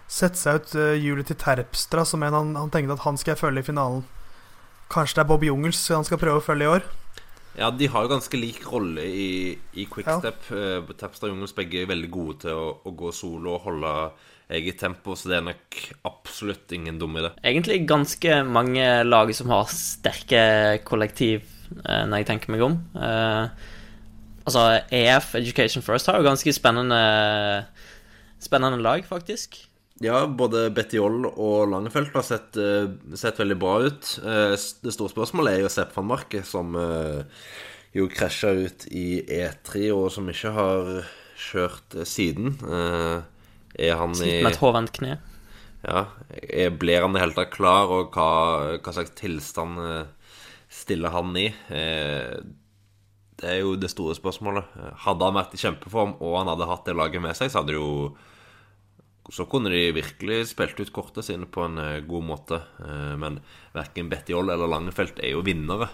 [0.08, 3.38] sett seg ut eh, hjulet til Terpstra som en han, han tenkte at han skal
[3.40, 4.06] følge i finalen.
[4.92, 6.88] Kanskje det er Bob Jungels han skal prøve å følge i år?
[7.58, 9.32] Ja, de har jo ganske lik rolle i,
[9.76, 10.46] i quickstep.
[10.48, 10.78] Ja.
[10.98, 13.92] Tapster og Jungels begge er veldig gode til å, å, gå solo og holde
[14.52, 17.32] eget tempo, så det er nok absolutt ingen dum idé.
[17.44, 20.42] Egentlig ganske mange lag som har sterke
[20.88, 21.46] kollektiv,
[21.78, 22.76] eh, når jeg tenker meg om.
[22.96, 23.48] Uh,
[24.44, 27.00] altså EF, Education First, har jo ganske spennende
[28.42, 29.60] Spennende lag, faktisk.
[30.02, 34.14] Ja, både Bettiol og Langefelt har sett, uh, sett veldig bra ut.
[34.24, 37.22] Uh, det store spørsmålet er jo Sepp van Marke, som uh,
[37.94, 40.90] jo krasja ut i E3, og som ikke har
[41.42, 42.54] kjørt siden.
[42.62, 45.18] er han Sitt med et hovent kne.
[45.82, 46.06] Ja.
[46.78, 49.80] Blir han i det hele tatt klar, og hva, hva slags tilstand
[50.72, 51.48] stiller han i?
[53.42, 54.70] det er jo det store spørsmålet.
[55.02, 57.74] Hadde han vært i kjempeform, og han hadde hatt det laget med seg, så hadde
[57.74, 58.14] det jo
[59.30, 62.58] så kunne de virkelig spilt ut kortet sine på en uh, god måte.
[62.82, 63.38] Uh, men
[63.74, 65.88] verken Oll eller Langefelt er jo vinnere.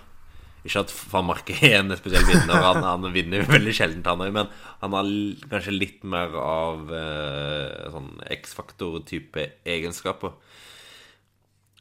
[0.65, 4.33] Ikke at van Marke er en spesiell vinner, han, han vinner jo veldig sjelden, han
[4.35, 4.49] men
[4.81, 5.11] han har
[5.53, 10.35] kanskje litt mer av uh, sånn X-faktor-type egenskaper.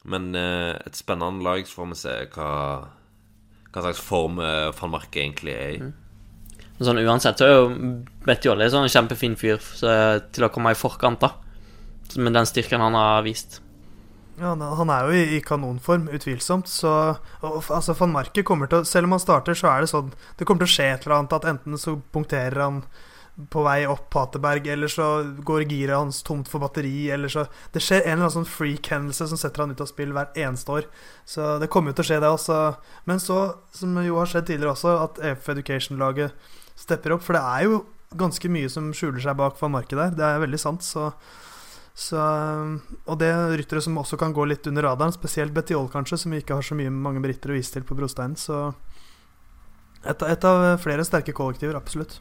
[0.08, 2.52] Men et spennende lag, så får vi se hva,
[3.74, 5.90] hva slags form van Marke egentlig er i.
[6.78, 6.84] Mm.
[6.86, 7.70] Sånn Uansett så er jo
[8.26, 11.34] Bettiol en sånn kjempefin fyr så, til å komme i forkant, da.
[12.16, 13.60] Med den styrken han har vist.
[14.38, 16.68] Ja, Han er jo i kanonform, utvilsomt.
[16.70, 16.90] Så
[17.42, 20.12] og, altså, Van Marke kommer til å Selv om han starter, så er det sånn
[20.38, 22.82] Det kommer til å skje et eller annet at enten så punkterer han
[23.50, 27.82] på vei opp Paterberg, eller så går giret hans tomt for batteri, eller så Det
[27.82, 30.88] skjer en eller annen sånn freak-hendelse som setter han ut av spill hvert eneste år.
[31.22, 32.56] Så det kommer jo til å skje, det også.
[33.06, 33.38] Men så,
[33.70, 36.34] som jo har skjedd tidligere også, at EF Education-laget
[36.78, 37.24] stepper opp.
[37.26, 37.82] For det er jo
[38.18, 40.14] ganske mye som skjuler seg bak Van Marke der.
[40.16, 40.86] Det er veldig sant.
[40.86, 41.10] Så,
[41.98, 42.22] så
[43.04, 46.32] Og det er ryttere som også kan gå litt under radaren, spesielt Bettiol, kanskje, som
[46.34, 48.38] vi ikke har så mye mange briter å vise til på brosteinen.
[48.38, 48.68] Så
[50.04, 52.20] et, et av flere sterke kollektiver, absolutt.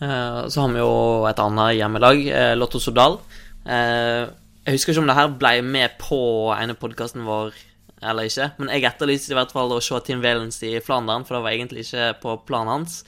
[0.00, 0.92] Uh, så har vi jo
[1.28, 3.18] et annet hjemmelag, uh, Lotto Sodal.
[3.66, 4.32] Uh,
[4.64, 6.20] jeg husker ikke om det her ble med på
[6.54, 7.52] en av podkasten vår
[8.02, 11.36] eller ikke, men jeg etterlyste i hvert fall å se Tim Valens i Flandern, for
[11.36, 13.02] det var egentlig ikke på planen hans.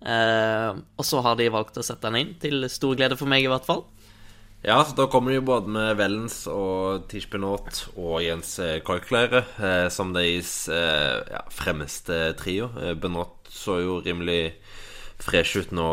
[0.00, 3.50] og så har de valgt å sette han inn, til stor glede for meg i
[3.50, 3.84] hvert fall.
[4.62, 9.44] Ja, så da kommer de jo både med Vellens og Tish Benot og Jens Korkleire
[9.54, 12.72] eh, som deres eh, ja, fremste trio.
[12.82, 14.56] Eh, Benot så jo rimelig
[15.22, 15.86] fresh ut nå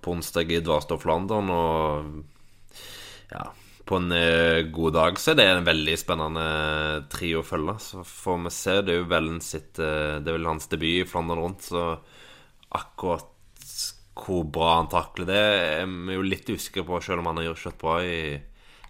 [0.00, 3.44] på onsdag i Dvarstad London, Og ja,
[3.88, 6.44] på en eh, god dag så er det en veldig spennende
[7.12, 7.78] trio å følge.
[7.80, 8.76] Så får vi se.
[8.84, 11.90] Det er jo Vellen sitt eh, Det er vel hans debut i Flandern rundt, så
[12.76, 13.34] akkurat
[14.18, 15.42] hvor bra han takler det,
[15.78, 18.18] er vi jo litt usikre på, selv om han har gjort kjørt bra i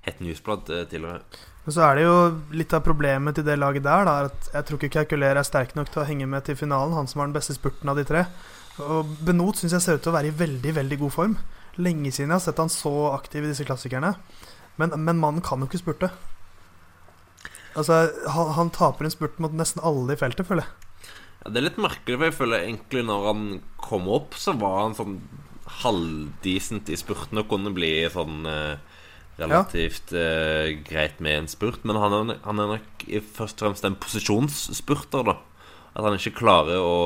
[0.06, 1.20] Het Newsblad eh, tidligere.
[1.66, 2.16] Men så er det jo
[2.56, 5.76] litt av problemet til det laget der, da, at jeg tror ikke Kaukuler er sterk
[5.76, 8.06] nok til å henge med til finalen, han som har den beste spurten av de
[8.08, 8.24] tre.
[8.82, 11.36] Og Benot syns jeg ser ut til å være i veldig, veldig god form.
[11.78, 14.14] Lenge siden jeg har sett han så aktiv i disse klassikerne.
[14.78, 16.12] Men, men mannen kan jo ikke spurte.
[17.78, 21.12] Altså, han, han taper en spurt mot nesten alle i feltet, føler jeg.
[21.42, 23.44] Ja, det er litt merkelig, for jeg føler egentlig når han
[23.82, 25.18] kom opp, så var han sånn
[25.82, 28.78] halvdisent i spurten og kunne bli sånn eh,
[29.38, 31.84] relativt eh, greit med en spurt.
[31.86, 35.38] Men han er, han er nok i først og fremst en posisjonsspurter, da.
[35.94, 36.96] At han ikke klarer å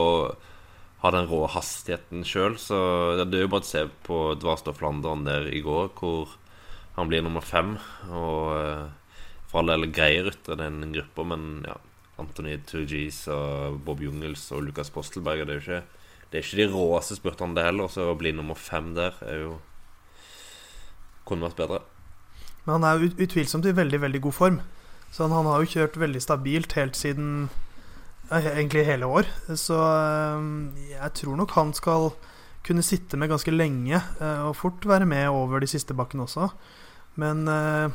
[1.03, 2.57] ha den rå hastigheten sjøl.
[2.61, 2.79] Så
[3.25, 6.37] det er jo bare å se på Dvarstoff Landeren der i går, hvor
[6.97, 7.77] han blir nummer fem.
[8.11, 8.91] Og uh,
[9.49, 11.79] for all del greier ryttere den gruppa, men ja
[12.21, 15.49] Anthony Turgis og Bob Jungels og Lukas Postelberger.
[15.49, 17.91] Det er jo ikke, det er ikke de råeste spurtene, det heller.
[17.93, 19.57] Så å bli nummer fem der er jo
[21.29, 21.83] kunne vært bedre.
[22.67, 24.61] Men han er utvilsomt i veldig, veldig god form.
[25.13, 27.49] Så han, han har jo kjørt veldig stabilt helt siden
[28.33, 29.29] egentlig hele år.
[29.59, 30.45] Så øh,
[30.93, 32.13] jeg tror nok han skal
[32.67, 36.51] kunne sitte med ganske lenge, øh, og fort være med over de siste bakkene også.
[37.21, 37.91] Men øh,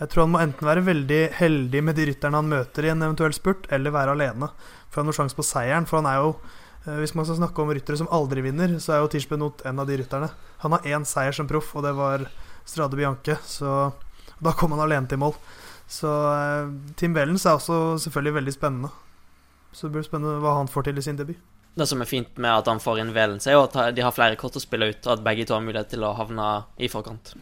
[0.00, 3.06] jeg tror han må enten være veldig heldig med de rytterne han møter i en
[3.06, 4.50] eventuell spurt, eller være alene
[4.88, 5.86] for han har noen sjanse på seieren.
[5.88, 6.34] For han er jo,
[7.02, 9.82] hvis man skal snakke om ryttere som aldri vinner, så er jo Tish Benot en
[9.82, 10.30] av de rytterne.
[10.64, 12.24] Han har én seier som proff, og det var
[12.68, 13.38] Strade Bianche.
[13.44, 13.92] Så
[14.40, 15.36] da kom han alene til mål.
[15.88, 18.90] Så eh, Tim Vellens er også selvfølgelig veldig spennende.
[19.72, 21.40] Så det blir spennende hva han får til i sin debut.
[21.78, 24.14] Det som er fint med at han får inn Velens, er jo at de har
[24.14, 26.48] flere kort å spille ut, og at begge to har mulighet til å havne
[26.82, 27.36] i forkant.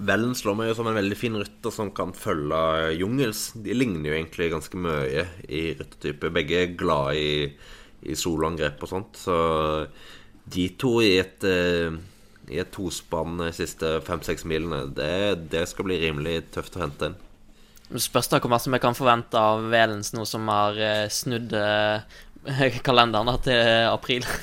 [0.00, 3.50] Velen slår meg jo som en veldig fin rytter som kan følge Jungels.
[3.58, 6.30] De ligner jo egentlig ganske mye i ryttertype.
[6.32, 7.32] Begge er glad i,
[8.06, 9.18] i soloangrep og sånt.
[9.18, 9.36] Så
[10.50, 11.98] de to i et, eh,
[12.50, 17.10] i et tospann de siste fem-seks milene, det, det, skal bli rimelig tøft å hente
[17.10, 17.18] inn.
[18.00, 21.50] Spørs da hvor mye vi kan forvente av Velens nå som har eh, snudd
[22.46, 24.26] eh, kalenderen til april.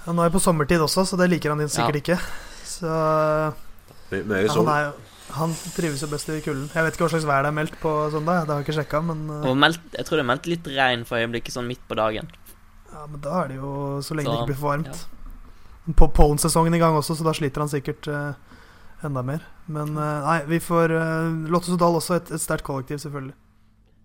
[0.00, 2.00] Ja, nå er jeg på sommertid også, så det liker han din sikkert ja.
[2.00, 2.16] ikke.
[2.64, 2.92] Så
[4.10, 4.64] mye sol.
[4.64, 4.92] Ja,
[5.36, 6.70] han, han, trives jo best i kulden.
[6.72, 8.46] Jeg vet ikke hva slags vær det er meldt på søndag.
[8.46, 9.50] Det har jeg ikke sjekka, men uh...
[9.52, 12.32] meldt, Jeg tror det er meldt litt regn for øyeblikket, sånn midt på dagen.
[12.90, 15.04] Ja, men da er det jo så lenge så, det ikke blir for varmt.
[15.04, 15.92] Ja.
[16.00, 18.32] På pollensesongen i gang også, så da sliter han sikkert uh,
[19.06, 19.44] enda mer.
[19.70, 23.36] Men uh, nei, vi får uh, og Dahl også et, et sterkt kollektiv, selvfølgelig.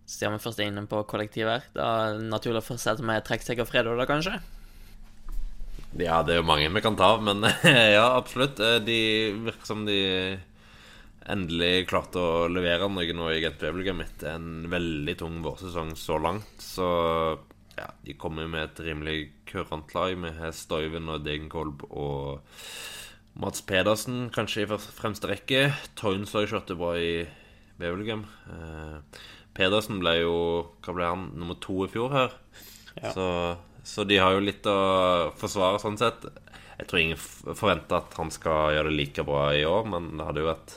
[0.05, 3.25] Siden vi først er inne på kollektiv her, da er det naturlig å fortsette med
[3.25, 4.37] Trekksekk og Fredo, da kanskje?
[5.97, 7.41] Ja, det er jo mange vi kan ta av, men
[7.97, 8.59] ja, absolutt.
[8.59, 8.99] Eh, de
[9.47, 9.97] virker som de
[11.25, 16.19] endelig klarte å levere noe nå i Gent Wevelgem etter en veldig tung vårsesong så
[16.21, 16.51] langt.
[16.61, 16.87] Så
[17.79, 19.17] ja, de kommer med et rimelig
[19.49, 22.43] kurant lag med Støyven og Degenkolb og
[23.39, 25.69] Mats Pedersen kanskje i fremste rekke.
[25.99, 27.15] Toynes har kjørt det bra i
[27.81, 28.23] Wevelgem.
[29.55, 30.35] Eh, Pedersen ble jo
[30.83, 31.29] Hva ble han?
[31.39, 32.35] Nummer to i fjor her.
[32.99, 33.15] Ja.
[33.15, 33.29] Så
[33.85, 34.77] så de har jo litt å
[35.37, 36.23] forsvare sånn sett.
[36.79, 40.25] Jeg tror ingen forventer at han skal gjøre det like bra i år, men det
[40.25, 40.73] hadde jo vært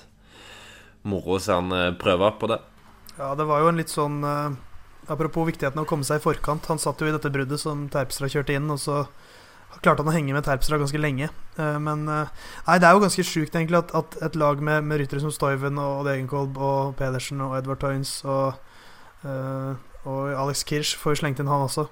[1.09, 2.59] moro å se han eh, prøve på det.
[3.17, 4.53] Ja, det var jo en litt sånn uh,
[5.09, 6.69] Apropos viktigheten av å komme seg i forkant.
[6.69, 9.01] Han satt jo i dette bruddet som Terpstra kjørte inn, og så
[9.81, 11.31] klarte han å henge med Terpstra ganske lenge.
[11.57, 15.01] Uh, men Nei, det er jo ganske sjukt, egentlig, at, at, et lag med, med
[15.01, 18.61] ryttere som Stoiven og Degenkolb og Pedersen og Edvard Toynes og,
[20.09, 21.89] og Alex Kirsch får slengt inn han også.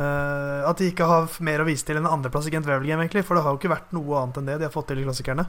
[0.00, 3.02] Uh, at de ikke har mer å vise til enn en andreplass i Gent Wevelgem,
[3.02, 3.24] egentlig.
[3.26, 5.04] For det har jo ikke vært noe annet enn det de har fått til i
[5.04, 5.48] klassikerne.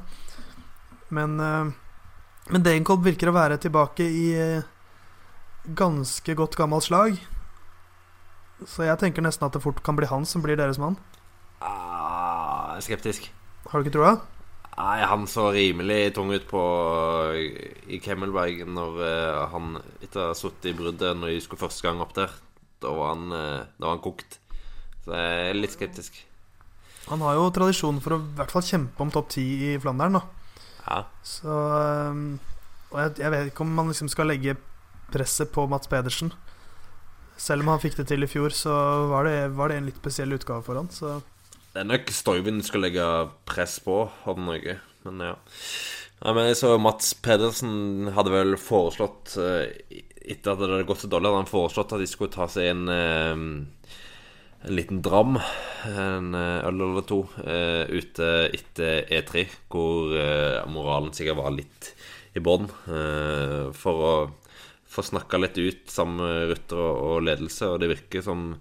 [1.16, 1.72] Men, uh,
[2.52, 4.28] men Degenkolb virker å være tilbake i
[5.78, 7.20] ganske godt gammelt slag.
[8.68, 10.98] Så jeg tenker nesten at det fort kan bli han som blir deres mann.
[11.62, 13.30] Ah, skeptisk.
[13.70, 14.18] Har du ikke troa?
[14.78, 16.62] Nei, han så rimelig tung ut på
[17.92, 19.02] i Kemmelberg når
[19.52, 22.32] han etter å ha sittet i bruddet når de skulle første gang opp der.
[22.82, 24.40] Da var han, da var han kokt.
[25.06, 26.22] Så jeg er litt skeptisk.
[27.10, 30.20] Han har jo tradisjon for å i hvert fall kjempe om topp ti i Flandern.
[30.20, 30.24] Da.
[30.86, 31.00] Ja.
[31.26, 32.40] Så um,
[32.92, 34.58] Og jeg, jeg, vet ikke om man liksom skal legge
[35.12, 36.32] presset på Mats Pedersen.
[37.42, 38.74] Selv om han fikk det til i fjor, så
[39.10, 40.92] var det, var det en litt spesiell utgave for han.
[40.94, 41.18] Så.
[41.72, 43.04] Det er nok Stoiven skal legge
[43.48, 44.78] press på, hadde noe.
[45.06, 45.36] Men ja.
[46.22, 49.72] Nei, men jeg så Mats Pedersen hadde vel foreslått eh,
[50.22, 52.68] Etter at det hadde gått så dårlig, hadde han foreslått at de skulle ta seg
[52.70, 53.46] en eh,
[54.62, 55.40] en liten dram,
[55.90, 60.14] en eh, øl eller to, ute etter E3, hvor
[60.70, 61.96] moralen sikkert var litt
[62.38, 62.68] i bånn,
[63.74, 64.14] for å
[64.92, 68.52] få snakka litt ut sammen med Rutter og ledelse, og det virker som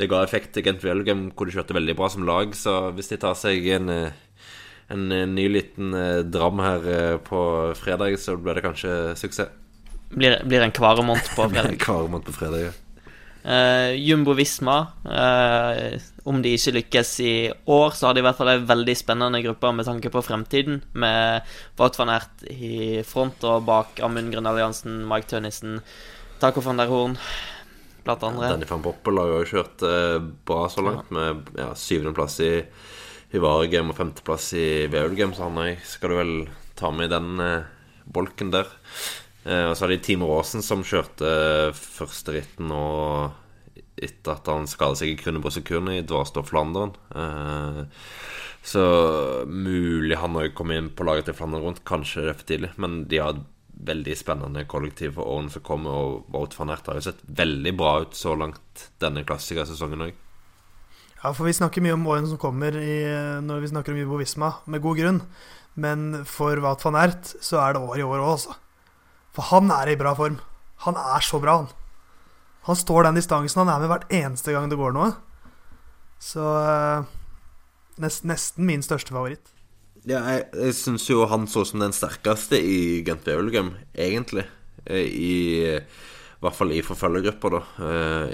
[0.00, 3.20] det ga effekt Gent Welgem, hvor de kjørte veldig bra som lag, så hvis de
[3.20, 4.18] tar seg en eh,
[4.90, 7.40] en eh, ny liten eh, dram her på
[7.78, 9.56] fredag, så blir det kanskje suksess.
[10.10, 11.76] Blir, blir en kvaremont på fredag.
[11.78, 12.76] Kvaremont på fredag, ja.
[13.40, 14.74] Uh, Jumbo Visma,
[15.08, 15.94] uh,
[16.28, 17.34] om de ikke lykkes i
[17.72, 20.82] år, så har de i hvert fall en veldig spennende gruppe med tanke på fremtiden,
[20.92, 21.46] med
[21.80, 25.78] Wout van Ert i front og bak Amund Grønn Alliansen, Mike Tønnesen,
[26.42, 27.16] Taco van der Horn,
[28.06, 28.54] blant andre.
[28.54, 30.16] Danny van Poppel har jo kjørt eh,
[30.48, 32.54] bra så langt, med ja, syvendeplass i,
[33.30, 36.32] Hivare Game og femteplass i Veulgame, så han òg skal du vel
[36.78, 37.68] ta med i den eh,
[38.10, 38.70] bolken der.
[39.44, 42.82] Eh, og så har de Team Aasen som kjørte eh, første ritten nå
[44.00, 46.96] etter at han skadet seg i Krunnebrossekurene i Dvarstoff Flandern.
[47.14, 47.84] Eh,
[48.66, 48.84] så
[49.46, 51.84] mulig han òg kom inn på laget til Flandern rundt.
[51.86, 53.38] Kanskje det er for tidlig, men de har
[53.86, 55.90] veldig spennende kollektiv for årene som kommer.
[55.90, 60.18] Og Wout van Ert har jo sett veldig bra ut så langt denne klassikersesongen òg.
[61.20, 63.00] Ja, for vi snakker mye om årene som kommer i,
[63.44, 65.20] når vi snakker om Ibo Visma, med god grunn.
[65.80, 68.56] Men for Wout van Ert så er det år i år òg, altså.
[69.36, 70.40] For han er i bra form.
[70.86, 71.68] Han er så bra, han.
[72.68, 73.62] Han står den distansen.
[73.62, 75.12] Han er med hvert eneste gang det går noe.
[76.20, 77.08] Så eh,
[78.02, 79.52] nest, nesten min største favoritt.
[80.08, 84.46] Ja, jeg, jeg syns jo han så som den sterkeste i Gent Wevelgem, egentlig.
[84.86, 85.32] Eh, I,
[85.76, 87.60] I hvert fall i forfølgergruppa, da.
[87.84, 88.30] eh,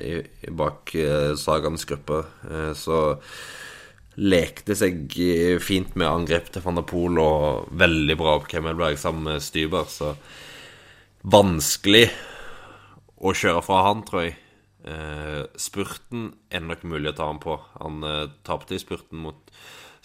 [0.46, 2.20] I, bak eh, Sagaens gruppe.
[2.78, 3.00] Så
[4.16, 5.10] lekte seg
[5.60, 9.90] fint med angrep til van der Poel og veldig bra opp Kemmelberg sammen med Styber.
[9.90, 10.14] Så
[11.26, 12.06] vanskelig
[13.26, 14.38] å kjøre fra han, tror jeg.
[15.58, 17.58] Spurten er nok mulig å ta han på.
[17.82, 18.06] Han
[18.46, 19.50] tapte i spurten mot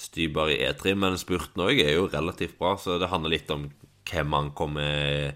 [0.02, 3.68] Stybar i E3, men spurten òg er jo relativt bra, så det handler litt om
[4.10, 5.36] hvem han kommer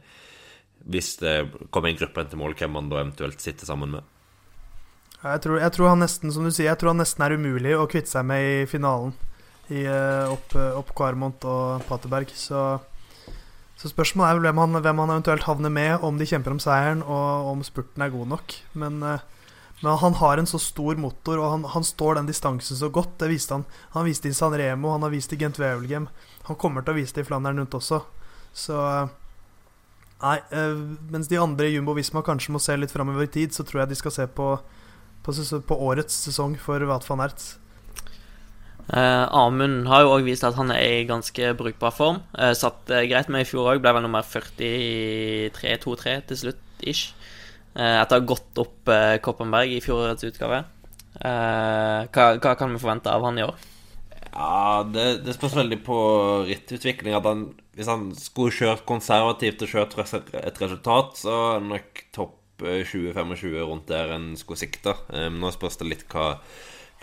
[0.85, 1.35] Hvis det
[1.73, 4.11] kommer en gruppe til mål, hvem han da eventuelt sitter sammen med.
[5.25, 7.71] Jeg tror, jeg tror han nesten, som du sier, jeg tror han nesten er umulig
[7.73, 9.15] å kvitte seg med i finalen.
[9.73, 12.29] I, eh, opp, opp Kvarmont og Paterberg.
[12.37, 12.61] Så,
[13.73, 17.01] så spørsmålet er hvem han, hvem han eventuelt havner med, om de kjemper om seieren,
[17.01, 18.57] og om spurten er god nok.
[18.77, 19.25] Men, eh,
[19.81, 23.17] men han har en så stor motor, og han, han står den distansen så godt.
[23.19, 23.65] Det viste han.
[23.97, 26.07] Han viste i San Remo, han har vist i Gent Wevelgem.
[26.47, 28.01] Han kommer til å vise det i Flandern rundt også.
[28.55, 28.79] Så
[30.23, 30.77] Nei, eh,
[31.11, 33.83] mens de andre i Jumbo Visma kanskje må se litt framover i tid, så tror
[33.83, 34.53] jeg de skal se på
[35.25, 35.33] på,
[35.67, 37.55] på årets sesong for Wat van Ertz.
[38.85, 42.21] Eh, Amund har jo òg vist at han er i ganske brukbar form.
[42.37, 47.15] Eh, satt eh, greit med i fjor òg, ble vel nummer 43-2-3 til slutt, ish.
[47.75, 50.63] Eh, etter å ha gått opp eh, Koppenberg i fjorårets utgave.
[51.19, 53.55] Eh, hva, hva kan vi forvente av han i år?
[54.35, 55.97] Ja, det, det spørs veldig på
[56.47, 57.15] rittutvikling.
[57.15, 62.01] At han, hvis han skulle kjørt konservativt og kjørt et resultat, så er det nok
[62.15, 64.97] topp eh, 20-25 rundt der en skulle sikta.
[65.11, 66.33] Eh, Nå spørs det litt hva,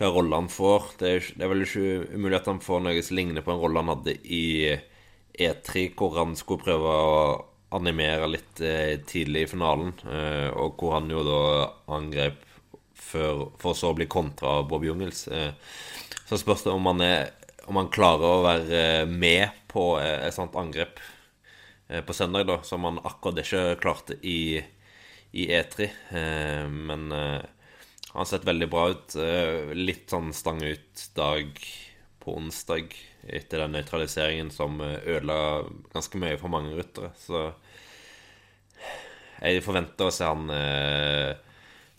[0.00, 0.92] hva rolle han får.
[1.00, 3.62] Det er, det er vel ikke umulig at han får noe som ligner på en
[3.64, 4.44] rolle han hadde i
[5.32, 7.16] E3, hvor han skulle prøve å
[7.76, 11.40] animere litt eh, tidlig i finalen, eh, og hvor han jo da
[11.96, 12.42] angrep
[12.96, 15.26] for, for så å bli kontra av Bob Jungels.
[15.28, 15.52] Eh,
[16.28, 17.32] så spørs det om han, er,
[17.68, 21.00] om han klarer å være med på et sånt angrep
[22.06, 24.62] på søndag, da, som han akkurat ikke klarte i,
[25.32, 25.88] i E3.
[26.11, 29.14] Eh, Men han har sett veldig bra ut.
[29.76, 31.52] Litt sånn stang ut dag
[32.22, 35.62] på onsdag etter den nøytraliseringen som ødela
[35.94, 37.12] ganske mye for mange ryttere.
[37.18, 37.50] Så
[39.42, 41.33] jeg forventer å se han eh,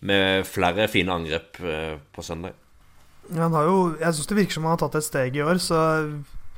[0.08, 2.56] med flere fine angrep eh, på søndag.
[3.32, 5.60] Han har jo, jeg syns det virker som han har tatt et steg i år,
[5.64, 5.80] så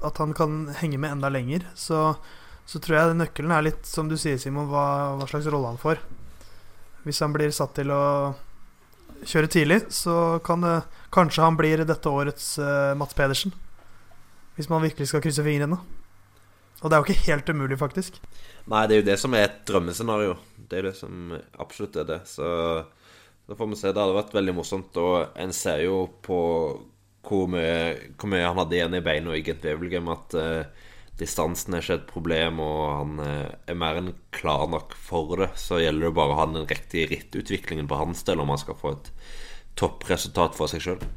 [0.06, 1.66] at han kan henge med enda lenger.
[1.78, 2.02] Så,
[2.66, 5.82] så tror jeg nøkkelen er litt, som du sier, Simon, hva, hva slags rolle han
[5.82, 6.02] får.
[7.06, 8.04] Hvis han blir satt til å
[9.26, 10.80] kjøre tidlig, så kan det
[11.14, 13.54] kanskje han blir dette årets eh, Mats Pedersen.
[14.58, 15.78] Hvis man virkelig skal krysse fingrene.
[16.82, 18.20] Og det er jo ikke helt umulig, faktisk.
[18.72, 20.36] Nei, det er jo det som er et drømmescenario.
[20.58, 22.20] Det er det som absolutt er det.
[22.30, 22.48] Så
[23.46, 23.94] da får vi se.
[23.94, 25.00] Det hadde vært veldig morsomt.
[25.02, 26.40] Og en ser jo på
[27.26, 31.74] hvor mye, hvor mye han hadde igjen i beina i Gent Wevelgem, at uh, distansen
[31.74, 35.52] er ikke et problem, og han uh, er mer enn klar nok for det.
[35.62, 38.78] Så gjelder det bare å ha den riktige rittutviklingen på hans del om han skal
[38.78, 39.14] få et
[39.80, 41.08] toppresultat for seg sjøl.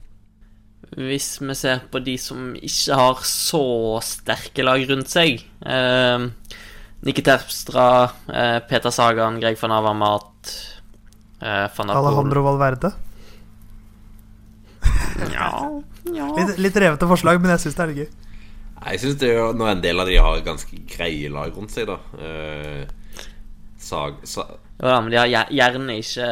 [0.97, 3.64] Hvis vi ser på de som ikke har så
[4.05, 6.24] sterke lag rundt seg eh,
[7.05, 7.89] Nikki Terpstra,
[8.26, 10.55] eh, Peter Sagan, Greg van Avamat
[11.43, 11.93] eh, van.
[11.95, 12.93] Alejandro Valverde.
[15.34, 15.51] Ja,
[16.14, 16.30] ja.
[16.39, 18.09] Litt, litt revete forslag, men jeg syns det er gøy.
[18.78, 19.22] Jeg syns
[19.59, 21.99] når en del av de har ganske greie lag rundt seg, da.
[22.22, 23.28] Eh,
[23.78, 24.47] sag, sa,
[24.78, 26.26] ja, men de har gjerne ikke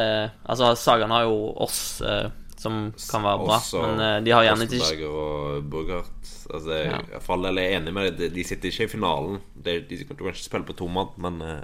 [0.47, 4.43] Altså, Sagan har jo oss eh, som kan være bra, Også, men eh, de har
[4.47, 6.31] gjerne ikke Kostenberger og Burghardt.
[6.53, 6.99] Altså, jeg, Ja.
[7.13, 8.17] jeg, all jeg er enig med deg.
[8.19, 9.39] De- De sitter ikke i finalen.
[9.55, 11.63] De, de, kan ikke spille på tomat, men eh,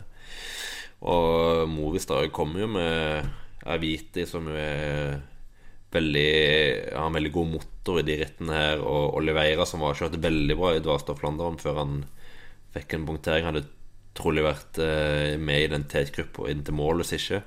[1.04, 3.26] Og Movistar kommer jo med
[3.66, 5.22] Aviti, som jo er
[5.94, 10.22] veldig Har en veldig god motor i de rittene her, og Oliveira, som var kjørte
[10.24, 11.98] veldig bra i Dvarstad Flandern før han
[12.74, 13.66] fikk en punktering, hadde
[14.18, 17.42] trolig vært eh, med i den tetgruppa inn til mål, hvis ikke.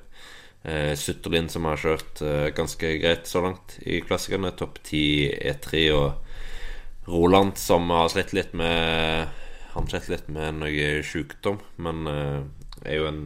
[0.66, 5.82] Eh, Sutterlin, som har kjørt eh, ganske greit så langt i klassikerne, topp 10 E3,
[5.94, 9.28] og Roland, som har slitt litt med
[9.76, 12.40] Han slitt litt med noe sykdom, men eh,
[12.82, 13.20] er jo en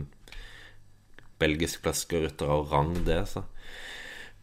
[1.40, 3.44] belgisk klassikerrytter av rang, det, så.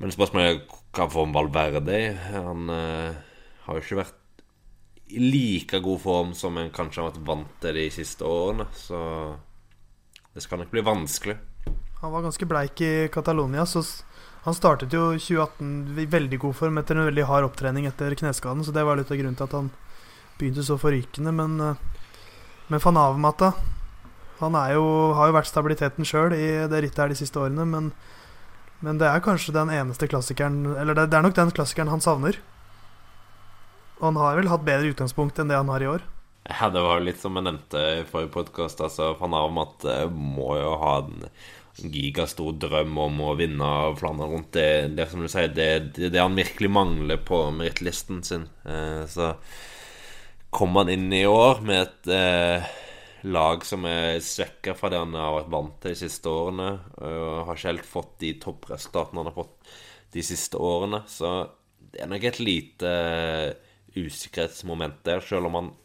[0.02, 2.18] Men spørsmålet er hva får Valverde er.
[2.34, 3.20] Han eh,
[3.68, 4.42] har jo ikke vært
[5.14, 9.02] i like god form som en kanskje har vært vant til de siste årene, så
[10.34, 11.38] det skal nok bli vanskelig.
[12.02, 13.84] Han var ganske bleik i Catalonia, så
[14.44, 18.62] han startet jo 2018 i veldig god form etter en veldig hard opptrening etter kneskaden,
[18.64, 19.72] så det var litt av grunnen til at han
[20.38, 21.34] begynte så forrykende.
[21.34, 21.82] Men, eh,
[22.68, 23.58] men van Avermaet,
[24.38, 24.86] han jo,
[25.18, 27.90] har jo vært stabiliteten sjøl i det rittet her de siste årene, men,
[28.86, 32.04] men det er kanskje den eneste klassikeren Eller det, det er nok den klassikeren han
[32.06, 32.38] savner.
[33.98, 36.06] Og han har vel hatt bedre utgangspunkt enn det han har i år.
[36.48, 38.80] Ja, det var litt som jeg nevnte i forrige podkast.
[38.80, 41.26] Altså, Van Avermaet eh, må jo ha en
[41.78, 43.70] gigastor drøm om å vinne
[44.00, 44.52] Flandern rundt.
[44.56, 48.48] Det, det som du sier, det det, det han virkelig mangler på merittlisten sin.
[48.66, 49.34] Eh, så
[50.54, 52.68] kom han inn i år med et eh,
[53.28, 56.72] lag som er svekka fra det han har vært vant til de siste årene.
[56.98, 59.72] Og har ikke helt fått de toppresultatene han har fått
[60.16, 61.04] de siste årene.
[61.12, 61.32] Så
[61.92, 65.76] det er nok et lite eh, usikkerhetsmoment der, selv om han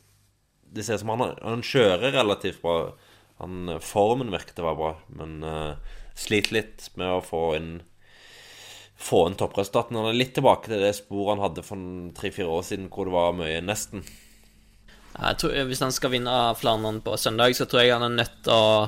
[0.72, 2.94] Det ser ut som han, han kjører relativt bra.
[3.42, 7.72] Han, formen virket å være bra, men uh, sliter litt med å få inn
[9.02, 9.98] Få inn toppresultatene.
[9.98, 13.14] Han er litt tilbake til det sporet han hadde for tre-fire år siden, hvor det
[13.16, 14.04] var mye nesten.
[15.40, 18.54] Tror, hvis han skal vinne Flandern på søndag, så tror jeg han er nødt til
[18.54, 18.86] å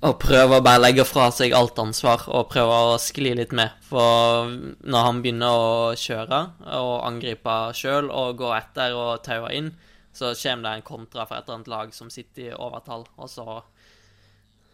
[0.00, 3.74] å prøve å bare legge fra seg alt ansvar og prøve å skli litt med.
[3.84, 4.48] For
[4.80, 6.40] når han begynner å kjøre
[6.78, 9.74] og angripe sjøl og gå etter og taue inn,
[10.12, 13.30] så kommer det en kontra fra et eller annet lag som sitter i overtall, og
[13.30, 13.62] så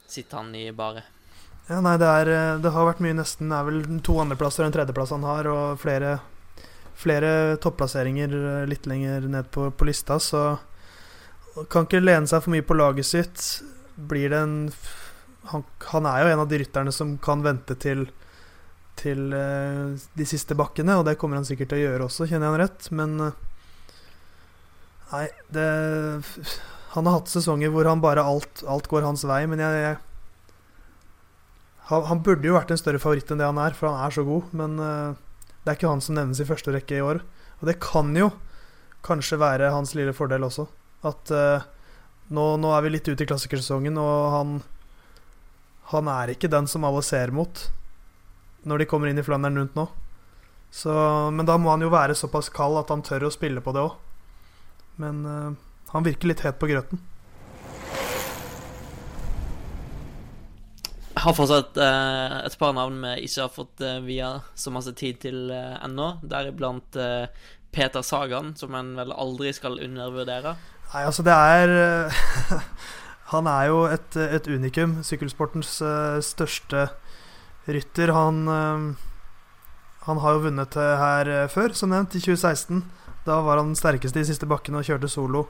[0.07, 1.03] sitter han i bare.
[1.67, 3.51] Ja, nei, det, er, eh, det har vært mye nesten.
[3.51, 6.19] Det er vel to andreplasser og en tredjeplass han har, og flere,
[6.97, 7.31] flere
[7.63, 10.45] topplasseringer eh, litt lenger ned på, på lista, så
[11.73, 13.49] kan ikke lene seg for mye på laget sitt.
[13.97, 14.57] Blir det en
[15.47, 15.63] han,
[15.93, 18.09] han er jo en av de rytterne som kan vente til
[18.97, 22.49] til eh, de siste bakkene, og det kommer han sikkert til å gjøre også, kjenner
[22.49, 23.19] jeg han rett, men
[25.13, 25.67] Nei, det
[26.97, 29.97] Han har hatt sesonger hvor han bare alt, alt går hans vei, men jeg, jeg
[31.87, 34.25] han, burde jo vært en større favoritt enn det han er, for han er så
[34.27, 34.49] god.
[34.57, 35.19] Men eh,
[35.63, 37.21] det er ikke han som nevnes i første rekke i år.
[37.61, 38.33] Og det kan jo
[39.07, 40.67] kanskje være hans lille fordel også.
[41.07, 41.63] At uh,
[42.35, 44.57] nå, nå er vi litt ute i klassikersesongen, og han
[45.93, 47.69] Han er ikke den som alle ser mot
[48.67, 49.85] når de kommer inn i Flandern rundt nå.
[50.75, 50.91] Så,
[51.31, 53.85] men da må han jo være såpass kald at han tør å spille på det
[53.87, 53.95] òg.
[55.03, 55.53] Men eh,
[55.93, 57.03] han virker litt het på grøten.
[61.17, 64.93] Jeg har fortsatt eh, et par navn vi ikke har fått eh, via så masse
[64.99, 66.19] tid til eh, ennå.
[66.23, 67.25] Deriblant eh,
[67.75, 70.55] Peter Sagan, som en vel aldri skal undervurdere.
[70.93, 72.21] Nei, altså det er eh,
[73.33, 75.01] Han er jo et, et unikum.
[75.03, 76.85] Sykkelsportens eh, største
[77.67, 78.13] rytter.
[78.15, 78.45] Han,
[80.07, 82.85] han har jo vunnet her før, som nevnt, i 2016.
[83.27, 85.47] Da var han den sterkeste i siste bakken og kjørte solo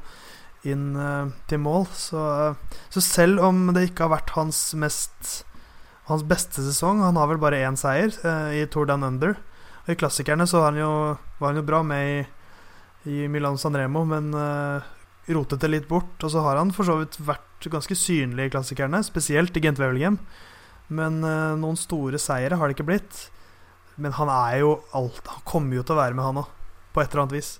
[0.67, 1.87] inn uh, til mål.
[1.95, 5.43] Så, uh, så selv om det ikke har vært hans mest
[6.07, 9.33] Hans beste sesong Han har vel bare én seier uh, i Tour Down Under.
[9.85, 10.91] Og I klassikerne så var han jo,
[11.41, 12.21] var han jo bra med i,
[13.11, 14.31] i Milan Sanremo, men
[15.31, 16.15] rotet det litt bort.
[16.23, 19.83] Og så har han for så vidt vært ganske synlig i klassikerne, spesielt i Gent
[19.83, 20.19] Wevelgem.
[20.95, 23.21] Men noen store seire har det ikke blitt.
[23.95, 26.56] Men han er jo alt Han kommer jo til å være med, han òg.
[26.97, 27.51] På et eller annet vis.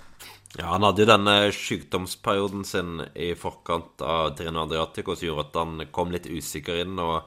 [0.57, 5.59] Ja, han hadde jo denne sykdomsperioden sin i forkant av Trino Adriatico som gjorde at
[5.61, 7.19] han kom litt usikker inn, og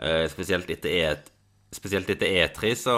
[0.00, 1.10] eh, spesielt etter E
[1.70, 2.94] Spesielt etter E3 så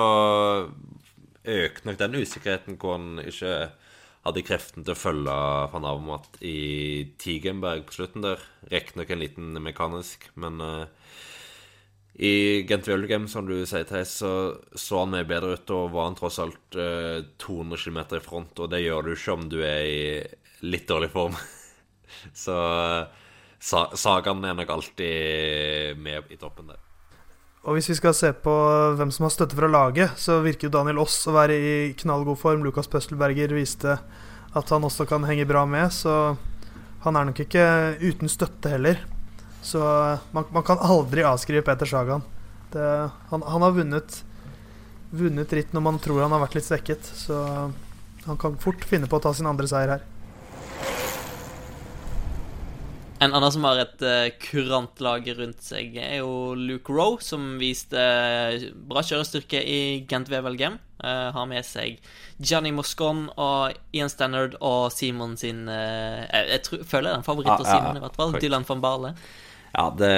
[1.44, 3.50] økte nok den usikkerheten hvor han ikke
[4.22, 5.34] hadde kreften til å følge
[5.74, 8.40] van Avermat i Tigenberg på slutten der.
[8.70, 11.01] Riktignok en liten mekanisk, men eh,
[12.14, 14.32] I Gent Wevelgem, som du sier Theis, så
[14.76, 18.60] så han mye bedre ut, og var han tross alt eh, 200 km i front,
[18.60, 20.02] og det gjør du ikke om du er i
[20.68, 21.38] litt dårlig form.
[22.44, 22.56] så
[23.62, 26.80] sa Sagan er nok alltid med i toppen der.
[27.62, 28.52] Og hvis vi skal se på
[28.98, 32.40] hvem som har støtte fra laget, så virker jo Daniel Aas å være i knallgod
[32.40, 32.64] form.
[32.66, 34.00] Lukas Pøstelberger viste
[34.52, 36.34] at han også kan henge bra med, så
[37.06, 37.64] han er nok ikke
[38.02, 38.98] uten støtte heller.
[39.62, 39.80] Så
[40.34, 42.24] man, man kan aldri avskrive Peter Sagan.
[42.72, 44.24] Det, han, han, har vunnet,
[45.10, 47.36] vunnet ritt når man tror han har vært litt svekket, så
[48.24, 50.08] han kan fort finne på å ta sin andre seier her.
[53.22, 57.54] En annen som har et uh, kurant lag rundt seg, er jo Luke Rowe, som
[57.60, 60.80] viste uh, bra kjørestyrke i Gent Wevelgem.
[61.02, 62.02] Uh, har med seg
[62.42, 67.20] Gianni Moscon og Ian Stannard og Simon sin uh, Jeg, jeg tror, føler det er
[67.20, 68.34] en favoritt av Simon, i hvert fall.
[68.42, 69.14] Dylan van Barle.
[69.72, 70.12] Ja, det,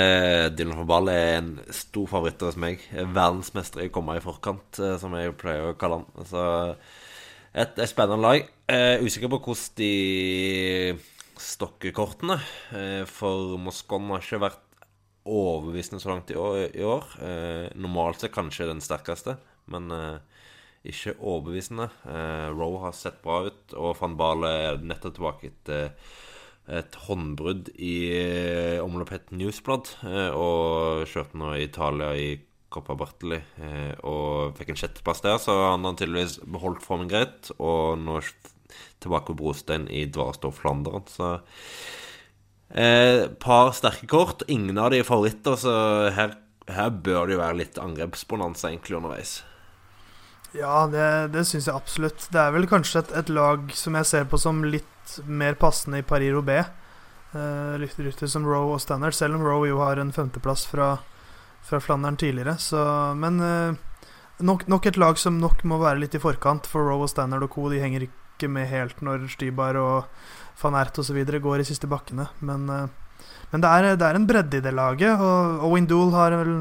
[0.59, 2.83] Dylan van Ball er en stor favoritt hos meg.
[2.91, 6.27] Verdensmester i å komme i forkant, som jeg pleier å kalle han.
[6.27, 6.45] Så
[7.55, 8.49] et, et spennende lag.
[9.07, 9.93] usikker på hvordan de
[11.41, 12.39] stokkekortene.
[12.75, 14.61] Eh, for Moscon har ikke vært
[15.25, 17.09] overbevisende så langt i år.
[17.21, 19.37] Eh, normalt sett kanskje den sterkeste,
[19.73, 20.19] men eh,
[20.85, 21.89] ikke overbevisende.
[22.53, 25.95] Roe har sett bra ut, og van Bale er nettopp tilbake etter
[26.69, 27.97] et håndbrudd i
[28.81, 29.91] omloppet Newsblad,
[30.33, 32.29] og kjørte nå i Italia i
[32.73, 33.37] Coppa Bartoli
[34.09, 37.53] og fikk en sjetteplass der, så han har tydeligvis beholdt formen greit.
[37.61, 38.17] Og nå
[39.03, 41.05] tilbake på brostein i Dvarstov Flandern.
[41.11, 41.37] Så
[42.71, 44.45] eh, par sterke kort.
[44.49, 45.75] Ingen av de er favoritter, så
[46.17, 46.37] her,
[46.71, 49.39] her bør det jo være litt angrepsbonanza egentlig underveis.
[50.55, 52.29] Ja, det, det syns jeg absolutt.
[52.31, 55.99] Det er vel kanskje et, et, lag som jeg ser på som litt mer passende
[55.99, 56.71] i Paris-Roubais.
[57.35, 60.93] Uh, Rytter som Roe og Stannard, selv om Roe jo har en femteplass fra,
[61.67, 62.55] fra Flandern tidligere.
[62.63, 62.79] Så,
[63.19, 63.75] men uh,
[64.39, 67.43] nok, nok, et lag som nok må være litt i forkant, for Roe og Stannard
[67.43, 67.67] og co.
[67.73, 70.07] De henger ikke med helt når Stybar og
[70.63, 71.19] van Ert osv.
[71.19, 72.29] går i siste bakkene.
[72.47, 75.19] Men, uh, men det, er, det, er, en bredde i det laget.
[75.19, 76.57] Og Owen har vel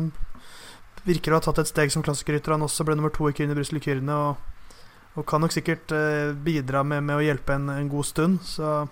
[1.08, 2.56] virker å ha tatt et steg som klassikerrytter.
[2.56, 4.18] Han også ble nummer to i Kyrne Brussel Kyrne.
[4.18, 4.76] Og,
[5.16, 8.41] og, kan nok sikkert eh, bidra med, med, å hjelpe en, en, god stund.
[8.47, 8.86] Så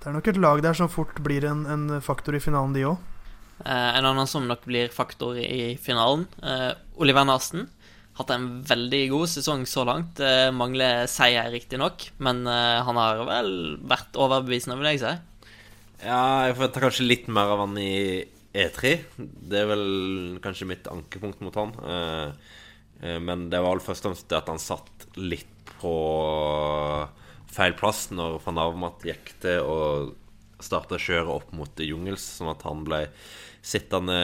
[0.00, 2.88] det er nok et lag der som fort blir en, en faktor i finalen, de
[2.90, 2.98] òg.
[3.64, 7.68] Eh, en annen som nok blir faktor i finalen, eh, Oliver Nasen
[8.18, 10.20] hatt en veldig god sesong så langt.
[10.22, 13.54] Eh, mangler seier, riktignok, men eh, han har vel
[13.90, 15.14] vært overbevisende, vil jeg si.
[16.04, 18.22] Ja, jeg får ta kanskje litt mer av han i
[18.54, 18.94] E3.
[19.18, 21.74] Det er vel kanskje mitt ankepunkt mot han.
[21.82, 22.52] Eh,
[23.02, 25.94] eh, men det var vel først og fremst det at han satt litt på
[27.54, 29.80] feil plass når van Avmat gikk til å
[30.62, 33.04] starte kjøret opp mot Jungels, sånn at han ble
[33.64, 34.16] sittende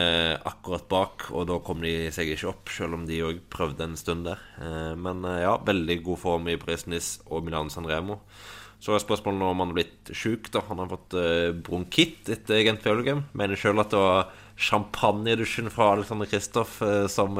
[0.47, 3.99] akkurat bak, og da kom de seg ikke opp, selv om de òg prøvde en
[3.99, 4.41] stund der.
[4.63, 8.21] Eh, men ja, veldig god form i Brisnis og Milan Sanremo.
[8.21, 8.59] Remo.
[8.81, 10.49] Så er spørsmålet om han har blitt sjuk.
[10.67, 13.27] Han har fått eh, bronkitt etter Gent Fjølgem.
[13.37, 17.39] Mener sjøl at det var champagnedusjen fra Alexander Kristoff som,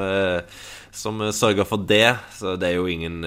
[0.95, 2.15] som sørga for det.
[2.33, 3.19] Så det er jo ingen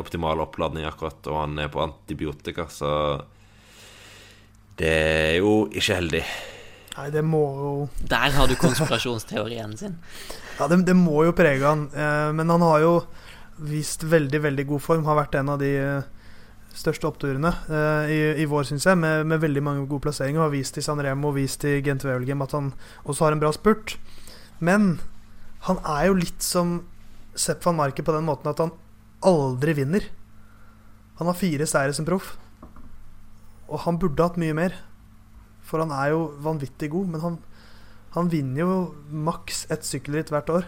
[0.00, 2.90] optimal oppladning akkurat, og han er på antibiotika, så
[4.80, 6.22] det er jo ikke heldig.
[6.96, 7.72] Nei, det må jo
[8.08, 9.98] Der har du konspirasjonsteorien sin.
[10.58, 11.86] ja, det, det, må jo prege han.
[11.92, 12.94] Eh, men han har jo
[13.60, 15.04] vist veldig, veldig god form.
[15.08, 16.08] Har vært en av de eh,
[16.76, 20.44] største oppturene eh, i, i, vår, syns jeg, med, med, veldig mange gode plasseringer.
[20.44, 22.72] Har vist i San Remo og vist i Gent Wevelgem at han
[23.04, 23.96] også har en bra spurt.
[24.62, 24.98] Men
[25.66, 26.80] han er jo litt som
[27.38, 28.72] Sepp van Marke på den måten at han
[29.24, 30.04] aldri vinner.
[31.20, 32.34] Han har fire seire som proff.
[33.70, 34.74] Og han burde hatt mye mer.
[35.62, 37.36] For han er jo vanvittig god, men han,
[38.16, 38.78] han vinner jo
[39.28, 40.66] maks ett sykkelritt hvert år.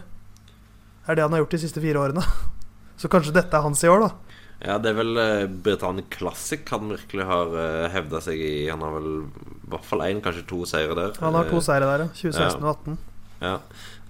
[1.08, 2.22] Er det han har gjort de siste fire årene.
[3.00, 4.31] Så kanskje dette er hans i år, da.
[4.62, 8.52] Ja, det er vel uh, Britannia Classic han virkelig har eh, hevda seg i.
[8.70, 11.16] Han har vel i hvert fall én, kanskje to seire der.
[11.24, 12.12] Han har to uh, seire der, ja.
[12.20, 13.00] 2016 og 2018.
[13.42, 13.56] Ja.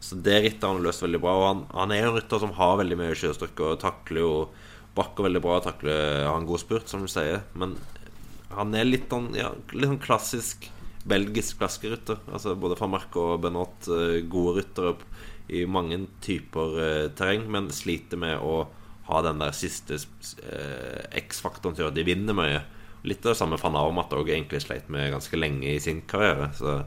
[0.03, 1.39] Så det rittet har han løst veldig bra.
[1.39, 4.35] Og han, han er en rytter som har veldig mye kjørestyrke og takler jo
[4.97, 5.57] bakker veldig bra.
[5.65, 7.41] Takler, har en god spurt, som du sier.
[7.57, 7.79] Men
[8.53, 10.69] han er litt sånn, ja, litt sånn klassisk
[11.09, 12.21] belgisk klaskerytter.
[12.33, 14.95] Altså både van Mark og Benot, eh, gode ryttere
[15.53, 18.67] i mange typer eh, terreng, men sliter med å
[19.09, 22.61] ha den der siste eh, X-faktoren til at de vinner mye.
[23.09, 26.53] Litt av det samme van Armat òg egentlig sleit med ganske lenge i sin karriere.
[26.55, 26.81] Så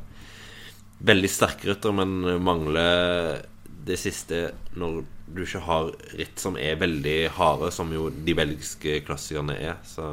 [1.05, 3.43] veldig sterke ryttere, men mangler
[3.85, 4.47] det siste
[4.79, 5.03] når
[5.35, 9.77] du ikke har ritt som er veldig harde, som jo de belgiske klassikerne er.
[9.85, 10.07] Så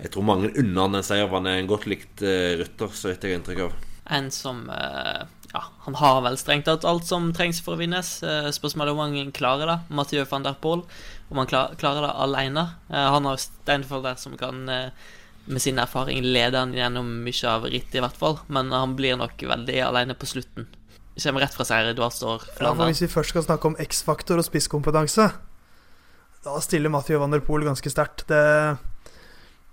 [0.00, 1.28] jeg tror mange unner han en seier.
[1.30, 3.76] Han er en godt likt uh, rytter, så vidt jeg har inntrykk av.
[4.16, 8.10] En som uh, ja, han har vel strengt tatt alt som trengs for å vinnes.
[8.22, 9.78] Eh, spørsmålet er om han klarer det.
[9.98, 10.84] Mathieu van der Poel,
[11.30, 12.66] om han klar, klarer det alene.
[12.90, 15.08] Eh, han har Steinfold der som kan eh,
[15.50, 18.38] med sin erfaring lede han gjennom mye av rittet, i hvert fall.
[18.46, 20.70] Men han blir nok veldig alene på slutten.
[21.20, 24.46] Kommer rett fra seier, Eduard står ja, Hvis vi først skal snakke om X-faktor og
[24.46, 25.26] spisskompetanse,
[26.46, 28.22] da stiller Mathieu van der Poel ganske sterkt.
[28.30, 28.38] Det,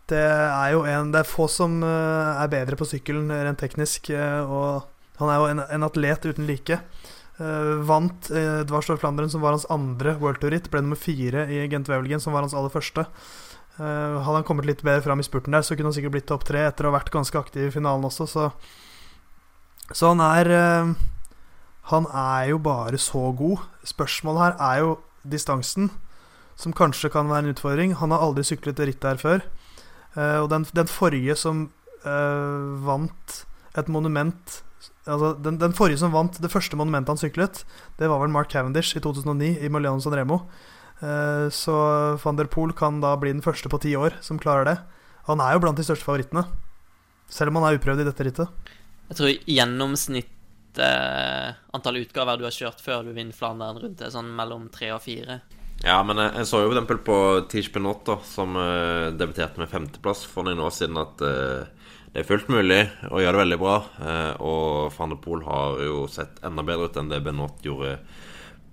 [0.10, 4.10] det, er jo en Det er få som er bedre på sykkelen rent teknisk.
[4.18, 6.80] og han er jo en, en atlet uten like.
[7.38, 10.70] Uh, vant uh, Dvarstor Flandern, som var hans andre World Tour-ritt.
[10.74, 13.06] Ble nummer fire i Gent Wevelgen, som var hans aller første.
[13.78, 16.30] Uh, hadde han kommet litt bedre fram i spurten der, så kunne han sikkert blitt
[16.30, 18.50] topp tre etter å ha vært ganske aktiv i finalen også, så
[19.94, 20.94] Så han er uh,
[21.94, 23.62] Han er jo bare så god.
[23.86, 25.92] Spørsmålet her er jo distansen,
[26.58, 27.94] som kanskje kan være en utfordring.
[27.96, 29.42] Han har aldri syklet det rittet her før.
[30.42, 31.70] og den, den forrige som
[32.04, 33.46] vant
[33.78, 34.64] et monument
[35.08, 37.64] altså, den, den, forrige som vant det første monumentet han syklet,
[38.00, 40.44] det var vel Mark Cavendish i 2009 i Moliano San Remo.
[41.02, 41.74] Uh, så
[42.24, 44.78] van der Poel kan da bli den første på ti år som klarer det.
[45.28, 46.46] Han er jo blant de største favorittene,
[47.30, 48.74] selv om han er uprøvd i dette rittet.
[49.08, 54.12] Jeg tror gjennomsnitt uh, antall utgaver du har kjørt før du vinner Flandern rundt det,
[54.14, 55.42] sånn mellom tre og fire.
[55.86, 57.04] Ja, men jeg, jeg så jo f.eks.
[57.06, 57.18] på
[57.52, 62.32] Tish Benot, som uh, debuterte med femteplass for noen år siden, at uh, det er
[62.32, 62.80] fullt mulig
[63.14, 63.74] å gjøre det veldig bra.
[64.02, 67.92] Eh, og van de Poel har jo sett enda bedre ut enn det Benot gjorde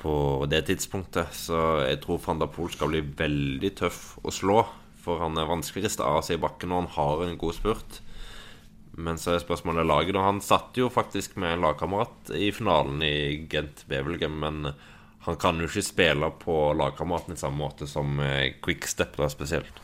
[0.01, 0.15] på
[0.49, 1.37] det tidspunktet.
[1.37, 4.63] Så jeg tror van der Poel skal bli veldig tøff å slå.
[5.05, 8.01] For han er vanskeligste av seg i bakken når han har en god spurt.
[8.97, 10.17] Men så er spørsmålet laget.
[10.17, 14.71] Og han satt jo faktisk med en lagkamerat i finalen i Gent Bevelgem, men
[15.29, 18.17] han kan jo ikke spille på lagkameraten i samme måte som
[18.65, 19.84] Quickstep, da spesielt.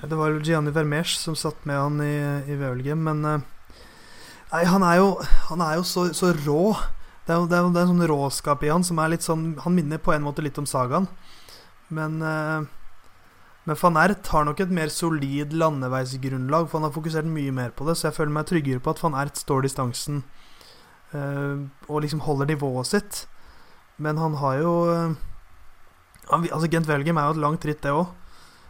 [0.00, 2.14] Det var Gianni Vermeers som satt med han i,
[2.46, 3.40] i Wevelgem, men uh,
[4.48, 5.08] Nei, han er jo,
[5.50, 6.72] han er jo så, så, rå.
[7.26, 9.50] Det er det, er det er en sånn råskap i han som er litt sånn
[9.60, 11.08] Han minner på en måte litt om sagaen.
[11.92, 12.62] Men uh,
[13.68, 17.74] men van Ert har nok et mer solid landeveisgrunnlag, for han har fokusert mye mer
[17.76, 20.22] på det, så jeg føler meg tryggere på at van Ert står distansen
[21.12, 23.26] uh, og liksom holder nivået sitt.
[24.00, 24.72] Men han har jo
[26.28, 28.08] Altså Gent Welgem er jo et langt ritt, det òg.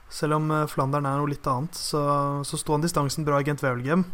[0.08, 2.00] Selv om eh, Flandern er noe litt annet, så,
[2.46, 4.06] så sto han distansen bra i Gent Wevelgem.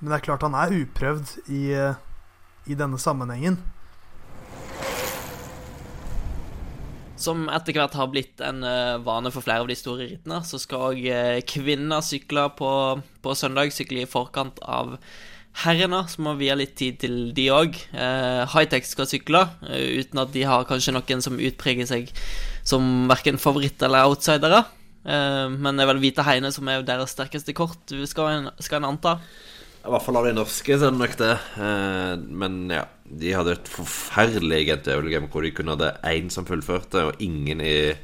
[0.00, 2.00] Men det er klart han er uprøvd i, eh,
[2.72, 3.60] i denne sammenhengen.
[7.20, 10.56] Som etter hvert har blitt en uh, vane for flere av de store rittene, så
[10.56, 11.02] skal òg
[11.44, 12.70] kvinner sykle på,
[13.20, 13.74] på, søndag.
[13.76, 14.94] Sykle i forkant av
[15.66, 17.76] herrene, så må vi ha litt tid til de òg.
[17.92, 22.08] Eh, Hightech skal sykle, uten at de har kanskje noen som utpreger seg
[22.64, 24.64] som verken favoritt eller outsidere.
[25.04, 28.82] Eh, men det er vel Hvite Heine som er deres sterkeste kort, skal en, skal
[28.82, 29.18] en anta.
[29.80, 31.34] I hvert fall av de norske, så er det nok det.
[31.64, 36.48] Eh, men ja, de hadde et forferdelig gent game hvor de kun hadde én som
[36.48, 37.94] fullførte, og ingen i,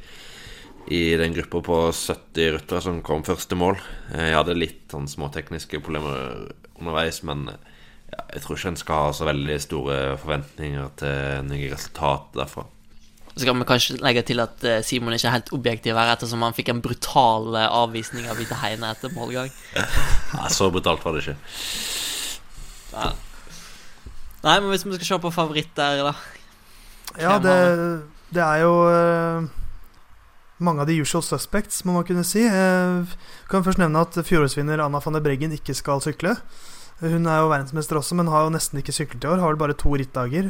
[0.89, 3.77] i den gruppa på 70 ryttere som kom første mål.
[4.15, 6.47] Eh, jeg hadde litt sånn småtekniske problemer
[6.79, 11.69] underveis, men ja, jeg tror ikke en skal ha så veldig store forventninger til nye
[11.75, 12.65] resultat derfra.
[13.37, 16.41] Så kan vi kanskje legge til at eh, Simon ikke er helt objektiv her, ettersom
[16.45, 19.51] han fikk en brutal eh, avvisning av Vite Heine etter målgang.
[20.37, 21.37] Ja, så brutalt var det ikke.
[22.91, 23.11] Ja.
[24.43, 26.15] Nei, men hvis vi skal se på favoritter, da
[27.17, 27.55] Ja, det,
[28.35, 29.47] det, er jo uh,
[30.59, 32.43] mange av de usual suspects, må man kunne si.
[32.43, 33.07] Jeg
[33.49, 36.35] kan først nevne at fjorårsvinner Anna van der Breggen ikke skal sykle.
[36.99, 39.41] Hun er jo verdensmester også, men har jo nesten ikke syklet i år.
[39.41, 40.49] Har vel bare to rittdager.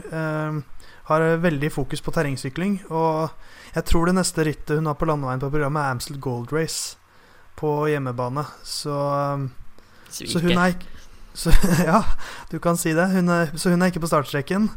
[1.07, 2.81] Har veldig fokus på terrengsykling.
[2.91, 3.29] Og
[3.75, 6.97] jeg tror det neste rittet hun har på landeveien på programmet, er Amstel Gold Race
[7.57, 8.43] på hjemmebane.
[8.67, 9.49] Så, um,
[10.11, 10.77] så hun er
[11.37, 11.53] så,
[11.85, 12.03] Ja,
[12.51, 13.07] du kan si det.
[13.13, 14.69] Hun er, så hun er ikke på startstreken.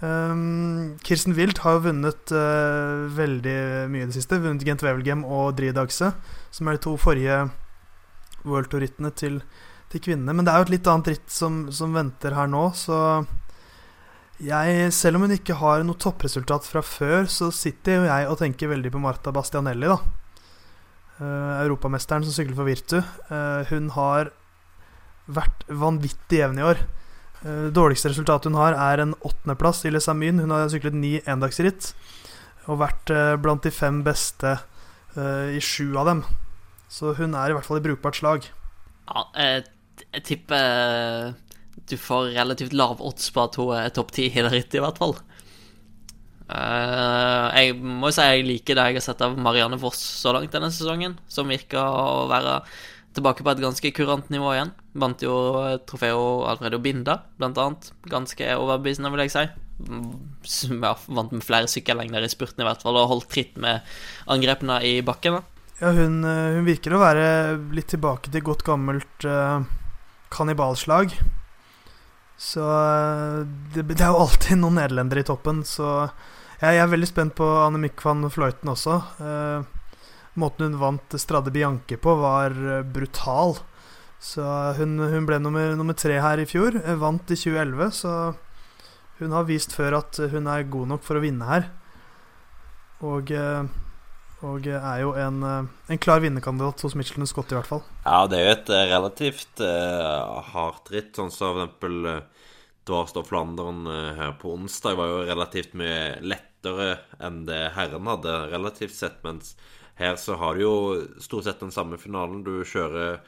[0.00, 3.56] Um, Kirsten Wild har jo vunnet uh, veldig
[3.92, 4.38] mye i det siste.
[4.40, 6.14] Vunnet Gent Wevelgem og Dridagse,
[6.50, 7.42] som er de to forrige
[8.48, 9.42] World Tour-rittene til,
[9.92, 10.32] til, kvinnene.
[10.32, 12.96] Men det er jo et litt annet ritt som, som venter her nå, så
[14.40, 18.38] jeg, selv om hun ikke har noe toppresultat fra før, så sitter jo jeg og
[18.40, 19.98] tenker veldig på Marta Bastianelli, da.
[21.20, 22.96] Uh, europamesteren som sykler for Virtu.
[23.28, 24.30] Uh, hun har
[25.28, 26.80] vært vanvittig jevn i år.
[27.44, 30.40] Uh, dårligste resultatet hun har, er en åttendeplass i Les Amin.
[30.40, 31.92] Hun har syklet ni endagsritt
[32.70, 33.10] og vært
[33.42, 34.52] blant de fem beste
[35.16, 36.20] i sju av dem.
[36.92, 38.44] Så hun er i hvert fall i brukbart slag.
[39.08, 39.64] Ja, jeg,
[40.28, 41.32] tipper
[41.90, 44.84] du får relativt lav odds på at hun er topp ti i det rittet, i
[44.84, 45.16] hvert fall.
[46.50, 50.32] Uh, jeg må jo si jeg liker det jeg har sett av Marianne Voss så
[50.34, 52.56] langt denne sesongen, som virker å være
[53.14, 54.72] tilbake på et ganske kurant nivå igjen.
[55.02, 55.34] Vant jo
[55.86, 57.90] trofeo Alfredo Binda, blant annet.
[58.10, 59.46] Ganske overbevisende, vil jeg si.
[60.46, 63.82] Som ja, vant med flere sykkellengder i spurten, i hvert fall, og holdt tritt med
[64.30, 65.40] angrepene i bakken.
[65.40, 65.60] da.
[65.80, 67.26] Ja, hun, eh, hun virker å være
[67.72, 69.64] litt tilbake til godt gammelt uh,
[70.30, 71.14] kannibalslag.
[72.40, 73.40] Så eh,
[73.74, 75.90] det, det, er jo alltid noen nederlendere i toppen, så
[76.60, 78.96] jeg, jeg er veldig spent på Anne van Fløyten også.
[79.20, 79.98] Eh,
[80.40, 82.56] måten hun vant Strade Bianche på, var
[82.88, 83.58] brutal.
[84.20, 84.44] Så
[84.76, 86.76] hun, hun ble nummer, nummer, tre her i fjor.
[87.00, 88.14] Vant i 2011, så
[89.20, 91.68] hun har vist før at hun er god nok for å vinne her.
[93.04, 93.32] Og,
[94.46, 97.82] og er jo en, en klar vinnerkandidat hos Michelin Scott, i hvert fall.
[98.04, 102.46] Ja, det er jo et relativt uh, hardt ritt, sånn som for eksempel uh,
[102.88, 108.38] Dvarstad Flandern uh, her på onsdag var jo relativt mye lettere enn det herren hadde,
[108.54, 109.54] relativt sett, mens
[110.00, 110.74] her så har du jo
[111.20, 112.40] stort sett den samme finalen.
[112.44, 113.20] Du kjører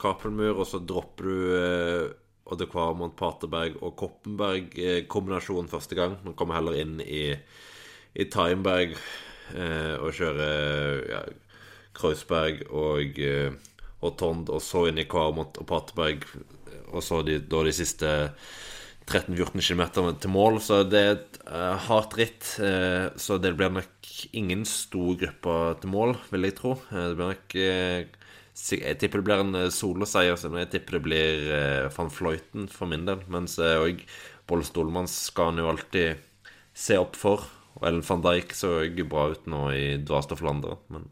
[0.00, 2.06] Kappelmur, og så dropper du eh,
[2.48, 6.16] Odde Kvarmont, Paterberg og Koppenberg-kombinasjonen første gang.
[6.24, 7.26] Man kommer heller inn i,
[8.16, 11.20] i Timeberg eh, og kjører ja,
[11.94, 13.54] Kreuzberg og, eh,
[14.04, 16.26] og Tond, og så inn i Kvarmont og Paterberg,
[16.90, 18.10] og så de, da de siste
[19.04, 19.84] 13-14 km
[20.20, 20.60] til mål.
[20.64, 22.46] Så det er et uh, hardt ritt.
[22.56, 26.76] Uh, så det blir nok ingen stor gruppe til mål, vil jeg tro.
[26.92, 27.58] Uh, det blir nok
[28.54, 31.48] jeg tipper det blir en eh, soloseier, så jeg tipper det blir
[31.96, 33.24] van Fløyten for min del.
[33.26, 34.04] Mens òg
[34.46, 36.22] Bolle Stolmann skal han jo alltid
[36.70, 37.48] se opp for.
[37.78, 41.08] Og Ellen van Dijk så jo bra ut nå i Dvarstad Flandern, men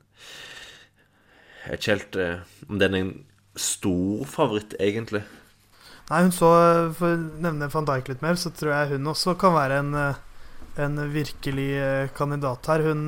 [1.63, 3.15] jeg er ikke helt uh, om den er en
[3.59, 5.23] stor favoritt, egentlig.
[6.09, 6.49] Nei, hun så
[6.99, 9.93] For å nevne van Dijk litt mer, så tror jeg hun også kan være en,
[10.83, 11.69] en virkelig
[12.17, 12.87] kandidat her.
[12.89, 13.05] Hun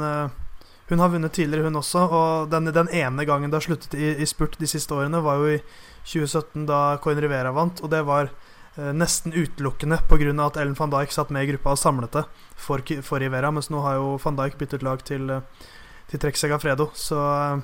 [0.89, 2.05] hun har vunnet tidligere, hun også.
[2.13, 5.41] Og den, den ene gangen det har sluttet i, i, spurt de siste årene, var
[5.41, 5.61] jo i
[6.05, 7.81] 2017, da Coin Rivera vant.
[7.81, 8.44] Og det var eh,
[8.77, 10.47] nesten utelukkende pga.
[10.47, 12.25] at Ellen van Dijk satt med i gruppa og samlet det
[12.57, 13.51] for, for Ivera.
[13.51, 15.41] Mens nå har jo van Dijk byttet lag til, eh,
[16.09, 17.63] til Trek Fredo Så,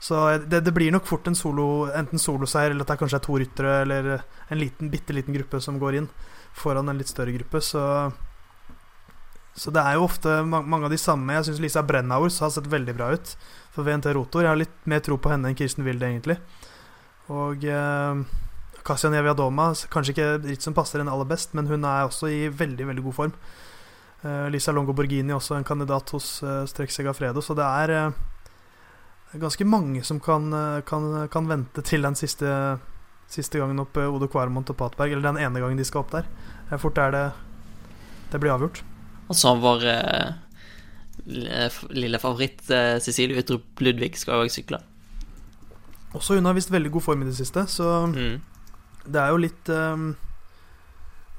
[0.00, 3.26] så det, det, blir nok fort en solo, enten soloseier eller at det kanskje er
[3.26, 6.08] to ryttere eller en liten, bitte liten gruppe som går inn
[6.52, 7.60] foran en litt større gruppe.
[7.60, 8.10] Så
[9.54, 11.34] så det er jo ofte mange av de samme.
[11.34, 13.32] Jeg syns Lisa Brennhaus har sett veldig bra ut
[13.74, 14.46] for VNT Rotor.
[14.46, 16.38] Jeg har litt mer tro på henne enn Kirsten Wilde, egentlig.
[17.28, 18.22] Og eh,
[18.86, 22.42] Kasia Neviadoma, kanskje ikke ritt som passer henne aller best, men hun er også i
[22.48, 23.34] veldig, veldig god form.
[24.22, 28.18] Eh, Lisa Longo Borghini også en kandidat hos uh, Strek Segafredo, så det er eh,
[29.40, 32.78] ganske mange som kan, eh, kan, kan, vente til den siste,
[33.30, 36.12] siste gangen opp eh, Odo Kvarmont og Patberg, eller den ene gangen de skal opp
[36.14, 36.28] der.
[36.78, 37.24] Fort er det
[38.30, 38.82] det blir avgjort.
[39.30, 40.30] Og så vår eh,
[41.94, 44.80] lille favoritt eh, Cecilie Utrup Ludvig skal òg sykle.
[46.16, 48.38] Også hun har vist veldig god form i det siste, så mm.
[49.12, 50.10] Det er jo litt um,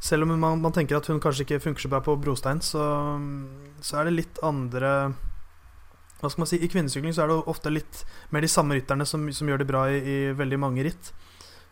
[0.01, 2.83] Selv om man, man, tenker at hun kanskje ikke funker så bra på brostein, så,
[3.81, 4.93] så, er det litt andre
[6.21, 8.03] Hva skal man si I kvinnesykling så er det ofte litt
[8.33, 11.13] mer de samme rytterne som, som gjør det bra i, i, veldig mange ritt.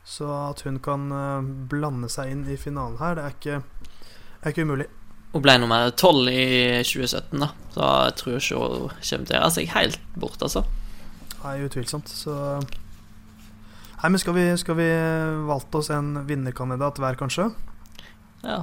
[0.07, 3.59] Så at hun kan uh, blande seg inn i finalen her, det er ikke,
[4.39, 4.87] er ikke umulig.
[5.29, 7.51] Hun ble nummer tolv i 2017, da.
[7.75, 10.63] Så jeg tror ikke hun kommer til å gjøre seg helt bort, altså.
[11.43, 12.09] Nei, utvilsomt.
[12.09, 12.33] Så
[13.99, 14.87] Nei, men skal vi, skal vi
[15.49, 17.49] valgte oss en vinnerkandidat hver, kanskje?
[18.45, 18.61] Ja.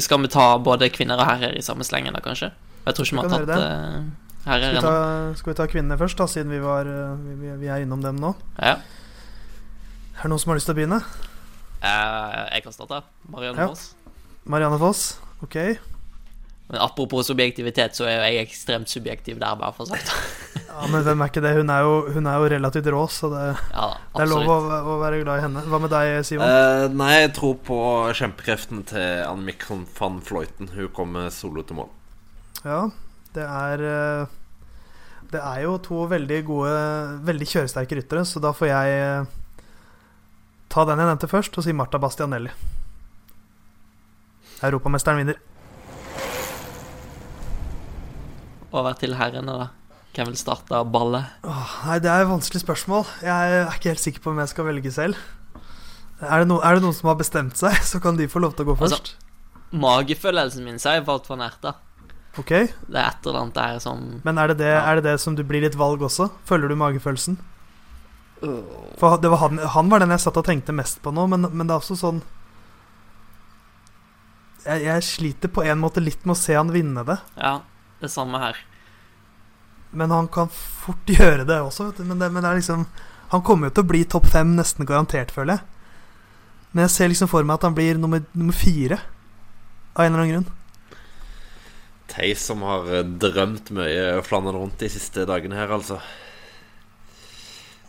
[0.00, 2.54] Skal vi ta både kvinner og herrer i samme slengen, da, kanskje?
[2.86, 4.06] Jeg tror ikke vi har tatt uh,
[4.46, 4.92] herrer ennå.
[5.36, 8.16] Skal vi ta kvinnene først, da, siden vi, var, eh, vi, vi er innom dem
[8.22, 8.32] nå?
[8.56, 8.78] Ja.
[8.78, 11.02] Er det noen som har lyst til å begynne?
[11.84, 13.04] Uh, jeg kan starte.
[13.28, 13.68] Marianne ja.
[13.68, 13.92] Foss.
[14.48, 15.04] Marianne Foss,
[15.44, 15.60] ok.
[16.68, 20.10] Men apropos subjektivitet, så er jo jeg ekstremt subjektiv der, bare for sagt.
[20.68, 21.54] ja, men hvem er ikke det?
[21.56, 24.58] Hun er jo, hun er jo relativt rå, så det, ja, det er lov å,
[24.76, 25.62] å, være glad i henne.
[25.64, 26.52] Hva med deg, Simon?
[26.52, 27.80] Uh, nei, jeg tror på
[28.20, 29.56] kjempekreften til Anne
[29.96, 30.68] van Fløyten.
[30.74, 31.88] Hun kommer solo til mål.
[32.66, 32.82] Ja,
[33.32, 34.36] det er uh,
[35.32, 36.78] Det er jo to veldig gode,
[37.32, 39.64] veldig kjøresterke ryttere, så da får jeg uh,
[40.68, 42.52] ta den jeg nevnte først, og si Marta Bastianelli.
[44.68, 45.46] Europamesteren vinner.
[48.72, 49.68] Over til herrene, da?
[50.16, 51.28] Hvem vil starte ballet?
[51.46, 53.04] Åh, nei, Det er et vanskelig spørsmål.
[53.22, 55.18] Jeg er ikke helt sikker på om jeg skal velge selv.
[56.20, 58.56] Er det, no, er det noen som har bestemt seg, så kan de få lov
[58.56, 59.12] til å gå altså, først.
[59.14, 61.76] Altså, magefølelsen min sier valgt for nært, da.
[62.38, 64.82] Ok Det er et eller annet der som Men er det det, ja.
[64.86, 66.28] er det det som du blir litt valg også?
[66.46, 67.38] Følger du magefølelsen?
[69.00, 71.48] For det var han, han, var den jeg satt og tenkte mest på nå, men,
[71.50, 72.20] men det er også sånn
[74.62, 77.16] jeg, jeg, sliter på en måte litt med å se han vinne det.
[77.40, 77.56] Ja
[78.00, 78.58] det samme her.
[79.90, 82.08] Men han kan fort gjøre det også, vet du.
[82.10, 82.86] Men det, men det er liksom
[83.32, 85.64] Han kommer jo til å bli topp fem nesten garantert, føler jeg.
[86.72, 88.96] Men jeg ser liksom for meg at han blir nummer, nummer fire.
[89.96, 90.54] Av en eller annen grunn.
[92.08, 95.98] Theis som har eh, drømt mye og flannet rundt de siste dagene her, altså.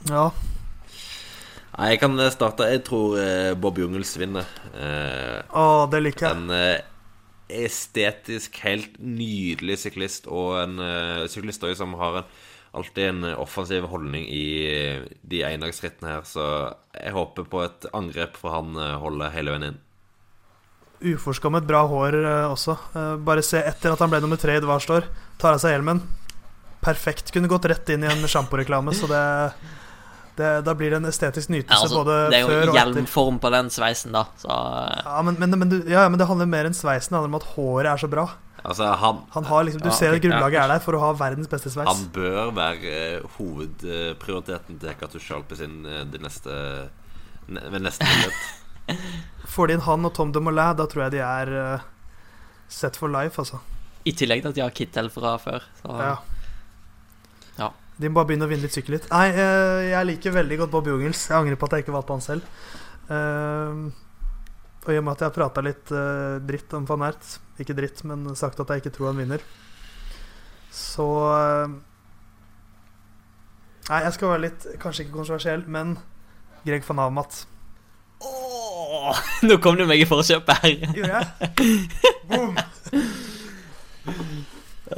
[0.10, 0.26] Ja.
[1.78, 2.68] Nei, jeg kan eh, starte.
[2.72, 4.48] Jeg tror eh, Bob Jungels vinner.
[4.76, 6.36] Eh, Å, det liker jeg.
[6.36, 6.82] en eh,
[7.50, 12.32] estetisk helt nydelig syklist, og en uh, syklist også som har en,
[12.78, 16.26] alltid en offensiv holdning i eh, de endagsrittene her.
[16.30, 16.44] Så
[16.94, 19.80] jeg håper på et angrep fra han uh, holder hele veien inn.
[21.00, 22.76] Uforskammet bra hår uh, også.
[22.94, 25.08] Eh, bare se etter at han ble nummer tre i Dvarstår,
[25.40, 26.04] tar av seg hjelmen.
[26.84, 27.32] Perfekt.
[27.36, 29.24] Kunne gått rett inn i en sjamporeklame, så det,
[30.40, 33.40] det Da blir det en estetisk nytelse Ja, altså, både det er jo og hjelmform
[33.44, 36.70] på den sveisen, da, så eh, Ja men, men, men, ja, men det handler mer
[36.70, 37.12] enn sveisen.
[37.14, 38.26] Det handler om at håret er så bra.
[38.64, 40.64] Altså, han, Han har liksom, Du Ja, ser at grunnlaget ja.
[40.66, 41.88] er der for å ha verdens beste sveis.
[41.88, 46.56] han bør være eh, hovedprioriteten til Katusjalpe sin eh, de neste
[47.48, 48.98] ne, ved neste mulighet.
[49.54, 51.88] Får de inn han og Tom de Molay, da tror jeg de er uh,
[52.70, 53.60] set for life, altså.
[54.10, 55.66] I tillegg til at de har Kittel fra før.
[55.82, 56.16] Så, Ja.
[57.60, 57.70] Ja.
[58.00, 59.10] De må bare begynne å vinne litt sykkelritt.
[59.12, 61.26] Nei, eh, jeg liker veldig godt Bob Jungels.
[61.28, 62.62] Jeg angrer på at jeg ikke valgte han selv.
[63.12, 63.82] Eh,
[64.86, 67.76] og i og med at jeg har prata litt eh, dritt om van Ert, ikke
[67.76, 69.44] dritt, men sagt at jeg ikke tror han vinner,
[70.72, 71.06] så
[73.90, 75.96] Nei, jeg skal være litt Kanskje ikke kontroversiell, men
[76.62, 77.40] Greg van Avermaet.
[78.22, 80.76] Åh, nå kom du meg i forkjøpet her.
[80.94, 81.28] Gjorde jeg?
[82.30, 82.59] Boom!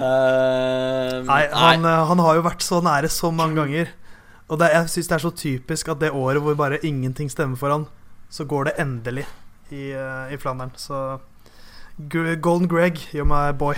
[0.02, 1.95] Eh, Nei, han, nei.
[2.10, 3.91] han har jo vært så nære så mange ganger.
[4.52, 7.60] Og det, jeg syns det er så typisk at det året hvor bare ingenting stemmer
[7.60, 7.86] for han,
[8.32, 9.26] så går det endelig
[9.72, 10.74] i, eh, i Flandern.
[10.76, 11.20] Så
[12.10, 13.76] Golden Greg, you're my boy.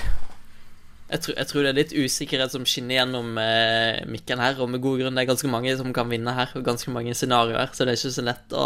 [1.13, 4.71] Jeg tror, jeg tror det er litt usikkerhet som skinner gjennom eh, mikken her, og
[4.73, 5.13] med god grunn.
[5.13, 7.99] Det er ganske mange som kan vinne her, og ganske mange scenarioer, så det er
[7.99, 8.65] ikke så lett å,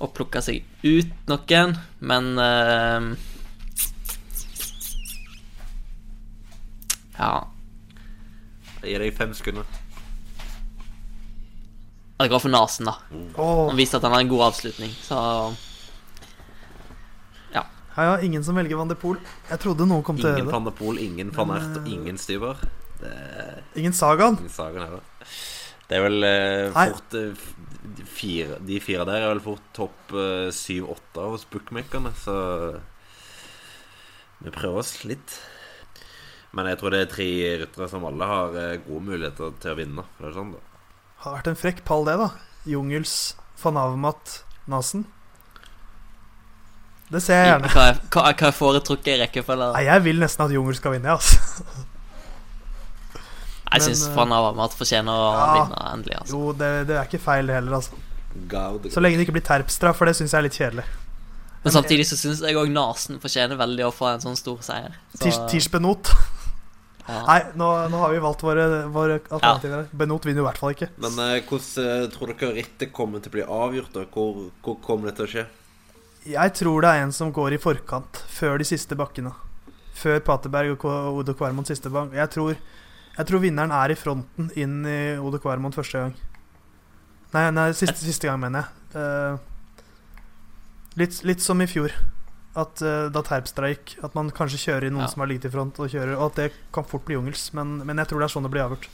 [0.00, 1.74] å plukke seg ut noen.
[2.00, 3.10] Men eh,
[7.20, 7.46] Ja.
[8.80, 9.66] Jeg gir deg fem sekunder.
[12.20, 12.94] Det går for Nasen, da.
[13.38, 15.18] Han viste at han har en god avslutning, så
[17.54, 17.62] ja,
[17.96, 19.16] ja, ingen som velger Van de Pool.
[19.50, 20.54] Jeg trodde noen kom til å Ingen gjøre det.
[20.54, 22.60] van de Pool, ingen van Ert og eh, ingen Styver.
[23.00, 24.36] Det er Ingen Sagaen.
[24.40, 25.26] ingen saken her, da.
[25.90, 26.84] Det er vel eh, Nei.
[26.92, 27.56] fort eh, f-
[27.98, 32.36] de fire, De fire der er vel fort topp eh, syv-åtte hos bookmakerne, så
[34.44, 35.40] vi prøver oss litt.
[36.56, 37.28] Men jeg tror det er tre
[37.62, 40.04] ryttere som alle har eh, gode muligheter til å vinne.
[40.16, 40.86] For det er sånn, da.
[41.24, 42.30] Har vært en frekk pall, det, da.
[42.68, 43.16] Jungels,
[43.62, 44.40] van Avermaet,
[44.70, 45.04] Nasen.
[47.10, 47.70] Det ser jeg gjerne.
[47.74, 49.70] Hva er, hva er hva er foretrukket i rekkefølge?
[49.76, 51.38] Nei, jeg vil nesten at Jungels skal vinne, altså.
[53.70, 55.50] Jeg syns men, eh, fortjener å ja.
[55.54, 56.34] vinne endelig, altså.
[56.34, 58.00] Jo, det, det er ikke feil, det heller, altså.
[58.50, 58.88] God.
[58.90, 60.86] Så lenge det ikke blir terpstra, for det syns jeg er litt kjedelig.
[61.62, 64.96] Men samtidig så syns jeg òg Nasen fortjener veldig å få en sånn stor seier.
[65.12, 65.68] Så, Tish, Tish.
[67.06, 67.20] Ja.
[67.26, 69.88] Nei, nå, nå har vi valgt våre, våre alternativer.
[69.96, 70.90] Benot vinner i hvert fall ikke.
[71.00, 73.92] Men eh, hvordan eh, tror dere rittet kommer til å bli avgjort?
[73.96, 74.04] da?
[74.14, 75.46] Hvor, hvor kommer det til å skje?
[76.30, 79.32] Jeg tror det er en som går i forkant, før de siste bakkene.
[79.96, 82.14] Før Paterberg og Odo Kvarmon siste bank.
[82.16, 82.58] Jeg tror,
[83.16, 86.14] jeg tror vinneren er i fronten inn i Odo Kvarmon første gang.
[87.34, 88.68] Nei, nei siste, siste gang, mener jeg.
[88.94, 89.34] Uh,
[91.00, 91.94] litt, litt som i fjor.
[92.58, 95.10] At uh, Da Terpstra gikk, at man kanskje kjører inn noen Ja.
[95.12, 97.52] som har ligget i front, og kjører Og at det kan fort bli jungels.
[97.54, 98.88] Men, men jeg tror det er sånn det blir avgjort.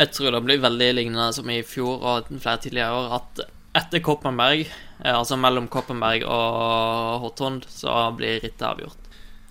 [0.00, 3.44] Jeg tror det blir veldig lignende som i fjor og flere tidligere år, at
[3.78, 8.98] etter Koppenberg, eh, altså mellom Koppenberg og Hotond, så blir rittet avgjort.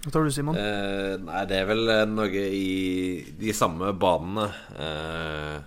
[0.03, 0.57] Hva tror du, Simon?
[0.59, 4.49] Eh, nei, det er vel eh, noe i de samme banene.
[4.75, 5.57] Eh,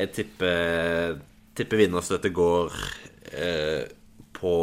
[0.00, 1.18] jeg tipper,
[1.56, 2.72] tipper vinnerstøtet går
[3.36, 3.84] eh,
[4.32, 4.54] på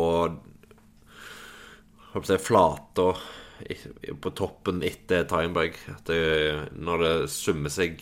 [2.12, 3.08] Håper jeg flata
[4.22, 5.78] på toppen etter Timeberg.
[6.76, 8.02] Når det summer seg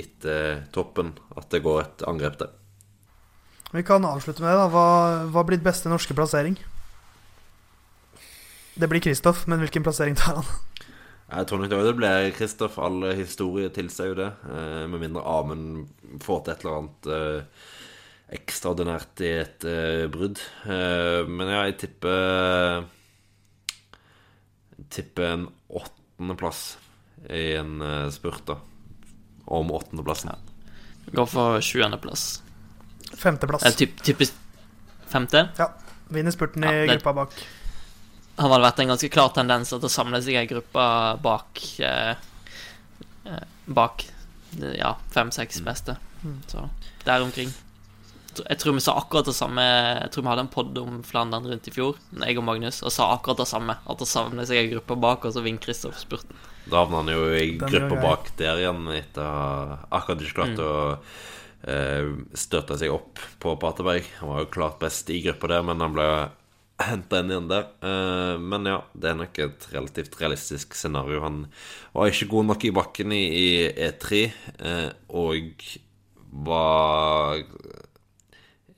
[0.00, 2.54] etter toppen, at det går et angrep der.
[3.74, 4.58] Vi kan avslutte med det.
[4.62, 4.86] da Hva,
[5.34, 6.56] hva blir beste norske plassering?
[8.74, 10.50] Det blir Kristoff, men hvilken plassering tar han?
[11.24, 12.78] Jeg tror nok det blir Kristoff.
[12.78, 14.30] All historie tilsier jo det.
[14.50, 15.88] Eh, med mindre Amund
[16.22, 17.64] får til et eller annet eh,
[18.38, 20.42] ekstraordinært i et eh, brudd.
[20.66, 22.86] Eh, men ja, jeg tipper
[24.90, 26.76] Tipper en åttendeplass
[27.30, 28.56] i en eh, spurt, da.
[29.44, 30.30] Om åttendeplassen.
[31.12, 32.42] Går for 20.-plass.
[33.16, 33.64] Femteplass.
[33.68, 34.32] Eh, typ, typisk
[35.08, 35.48] femte.
[36.08, 37.32] Vinner spurten Ja, i det- gruppa bak.
[38.36, 40.84] har vel vært en ganske klar tendens til å samle seg ei gruppe
[41.22, 42.16] bak eh,
[43.26, 44.04] eh, Bak
[44.58, 45.96] ja, fem-seks beste.
[46.24, 46.42] Mm.
[46.46, 46.68] Så
[47.04, 47.52] der omkring.
[48.42, 51.46] Jeg tror vi sa akkurat det samme Jeg tror vi hadde en pod om Flandern
[51.50, 53.76] rundt i fjor, jeg og Magnus, og sa akkurat det samme.
[53.84, 56.38] At det savner seg en gruppe bak, og så vinner Kristoff spurten.
[56.70, 60.72] Da havna han jo i gruppa bak der igjen etter å akkurat ikke klart å
[61.68, 64.08] eh, seg opp på Paterberg.
[64.20, 66.08] Han var jo klart best i gruppa der, men han ble
[66.82, 67.68] henta inn igjen der.
[67.84, 71.22] Eh, men ja, det er nok et relativt realistisk scenario.
[71.24, 71.44] Han
[71.94, 73.48] var ikke god nok i bakken i, i
[73.88, 74.22] E3,
[74.58, 75.68] eh, og
[76.44, 77.44] var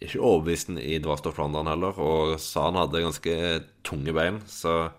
[0.02, 3.36] ikke overbevist i Dvarstad Flandern heller, og sa han hadde ganske
[3.86, 4.42] tunge bein.
[4.50, 4.90] Så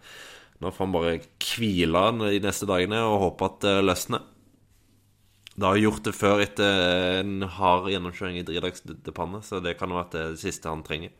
[0.57, 4.25] nå får han bare hvile de neste dagene og håpe at det løsner.
[5.57, 10.03] Det har gjort det før etter en hard gjennomkjøring i Dridagspanne, så det kan ha
[10.03, 11.13] vært det siste han trenger.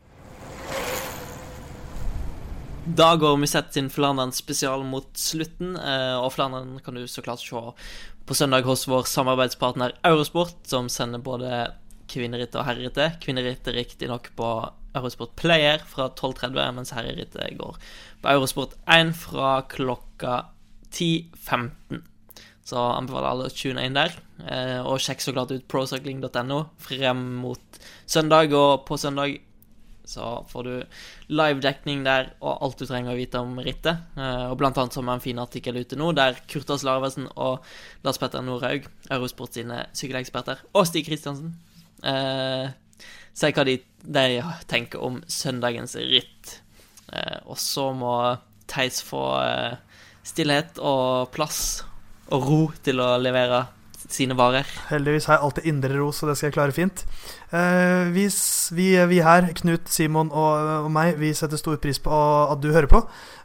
[2.88, 7.42] Da går Musett sin Flandern spesial mot slutten, eh, og Flandern kan du så klart
[7.42, 7.64] se
[8.28, 11.66] på søndag hos vår samarbeidspartner Eurosport, som sender både
[12.10, 13.18] kvinnerittet og herrerittet.
[13.22, 14.50] Kvinnerittet riktignok på
[14.98, 17.80] Eurosport Player fra 12.30, mens herrerittet går
[18.22, 20.38] på Eurosport 1 fra klokka
[20.90, 22.02] 10.15.
[22.68, 24.16] Så anbefaler alle å tune inn der.
[24.44, 29.38] Eh, og sjekk så klart ut procycling.no frem mot søndag, og på søndag
[30.08, 30.74] så får du
[31.36, 34.04] live-dekning der og alt du trenger å vite om rittet.
[34.16, 37.64] Eh, og blant annet så er en fin artikkel ute nå der Kurtas Larvesen og
[38.06, 41.52] Lars Petter Nordhaug, Eurosport sine sykkeleksperter, og Stig Kristiansen,
[42.04, 42.68] eh,
[43.34, 44.26] se hva de, de
[44.70, 46.58] tenker om søndagens ritt.
[47.12, 48.14] Eh, og så må
[48.68, 51.82] Theis få eh, stillhet og plass
[52.28, 53.64] og ro til å levere
[54.08, 54.68] sine varer.
[54.88, 57.02] Heldigvis har jeg alltid indre ro, så det skal jeg klare fint.
[57.52, 58.26] Eh, vi,
[58.76, 62.70] vi, vi her, Knut, Simon og, og meg, vi setter stor pris på at du
[62.72, 63.02] hører på.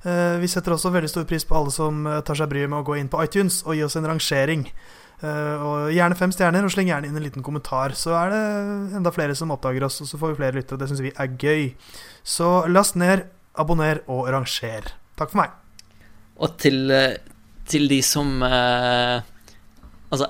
[0.07, 2.83] Eh, vi setter også veldig stor pris på alle som eh, tar seg bryet med
[2.83, 4.67] å gå inn på iTunes og gi oss en rangering.
[5.23, 7.95] Eh, og Gjerne fem stjerner, og sleng gjerne inn en liten kommentar.
[7.97, 8.43] Så er det
[8.99, 10.81] enda flere som oppdager oss, og så får vi flere lyttere.
[10.81, 11.69] Det syns vi er gøy.
[12.27, 13.27] Så last ned,
[13.59, 14.93] abonner og ranger.
[15.19, 15.53] Takk for meg.
[16.43, 17.19] Og til, eh,
[17.69, 19.21] til de som eh,
[20.13, 20.27] Altså,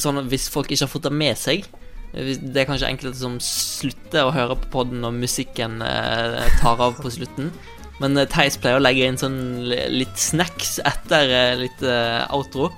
[0.00, 1.66] sånn hvis folk ikke har fått det med seg
[2.12, 6.96] Det er kanskje enkelte som slutter å høre på podden når musikken eh, tar av
[7.00, 7.52] på slutten.
[8.00, 9.38] Men eh, Theis pleier å legge inn sånn
[9.68, 12.70] litt snacks etter eh, litt eh, outro.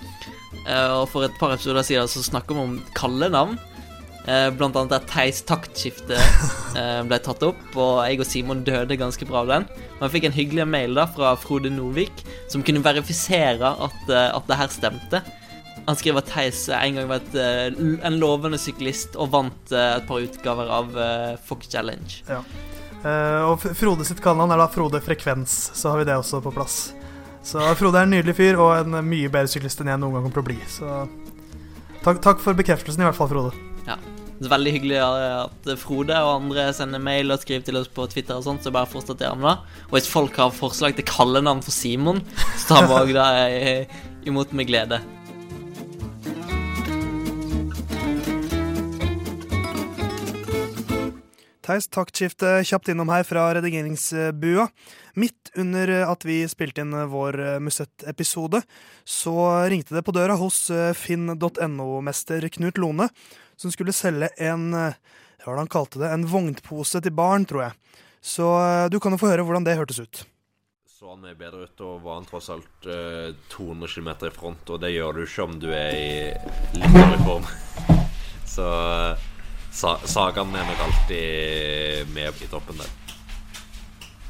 [0.68, 3.58] Eh, og for et par episoder siden så snakker vi om kallenavn.
[4.28, 8.98] Eh, blant annet at Theis taktskifte eh, ble tatt opp, og jeg og Simon døde
[9.00, 9.68] ganske bra av den.
[9.96, 14.50] Men jeg fikk en hyggelig mail da fra Frode Novik, som kunne verifisere at, at
[14.50, 15.22] det her stemte.
[15.86, 17.38] Han skriver at Theis en gang var et,
[18.04, 20.92] en lovende syklist og vant et par utgaver av
[21.48, 22.20] Fox Challenge.
[22.28, 22.42] Ja.
[23.48, 26.82] og Frode sitt kallenavn er da Frode Frekvens, så har vi det også på plass.
[27.42, 30.26] Så Frode er en nydelig fyr og en mye bedre syklist enn jeg noen gang
[30.26, 30.58] kommer til å bli.
[30.68, 33.54] Så takk, takk for bekreftelsen, i hvert fall, Frode.
[34.40, 38.06] Det er veldig hyggelig at Frode og andre sender mail og skriver til oss på
[38.08, 39.80] Twitter og sånt, så bare fortsett gjerne med det.
[39.90, 42.22] Og hvis folk har forslag til kallenavn for Simon,
[42.56, 43.26] så tar vi òg det
[43.58, 43.98] eh,
[44.30, 45.02] imot med glede.
[51.70, 54.66] Theis, taktskifte kjapt innom her fra redigeringsbua.
[55.22, 58.60] Midt under at vi spilte inn vår Musett-episode,
[59.06, 59.36] så
[59.70, 60.66] ringte det på døra hos
[60.98, 63.06] finn.no-mester Knut Lone,
[63.54, 64.68] som skulle selge en
[65.40, 68.02] hva var det han kalte det, en vognpose til barn, tror jeg.
[68.20, 70.22] Så eh, du kan jo få høre hvordan det hørtes ut.
[70.84, 74.68] Så han er bedre ut, og var han tross alt eh, 200 km i front,
[74.68, 76.10] og det gjør du ikke om du er i
[76.76, 77.48] litt dårlig form.
[78.54, 79.29] Så eh,
[79.70, 82.90] sa Sagaen er nok alltid med i toppen der.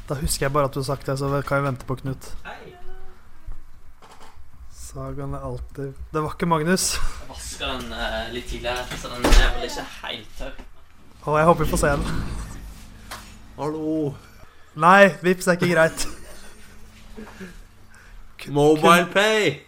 [0.09, 2.31] Da husker jeg bare at du har sagt det, så kan jeg vente på Knut.
[4.75, 6.93] Sagaen er alltid Det var ikke Magnus.
[6.97, 10.57] Jeg vaska den uh, litt tidligere, så den er vel ikke helt tørr.
[11.21, 12.23] Og jeg håper vi får se den.
[13.57, 14.13] Hallo!
[14.75, 16.07] Nei, vips er ikke greit.
[18.59, 19.61] Mobile Pay!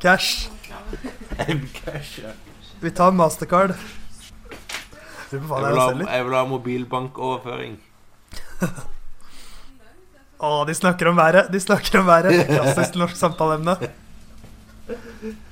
[0.00, 0.50] Cash.
[1.48, 2.20] M-cash.
[2.22, 2.36] ja.
[2.80, 3.74] Vi tar mastercard.
[5.32, 5.50] Jeg vil
[5.80, 7.74] ha, jeg vil ha mobilbankoverføring.
[10.38, 11.50] Å, de snakker om været.
[11.52, 12.46] De snakker om været.
[12.48, 13.74] Klassisk norsk samtaleemne.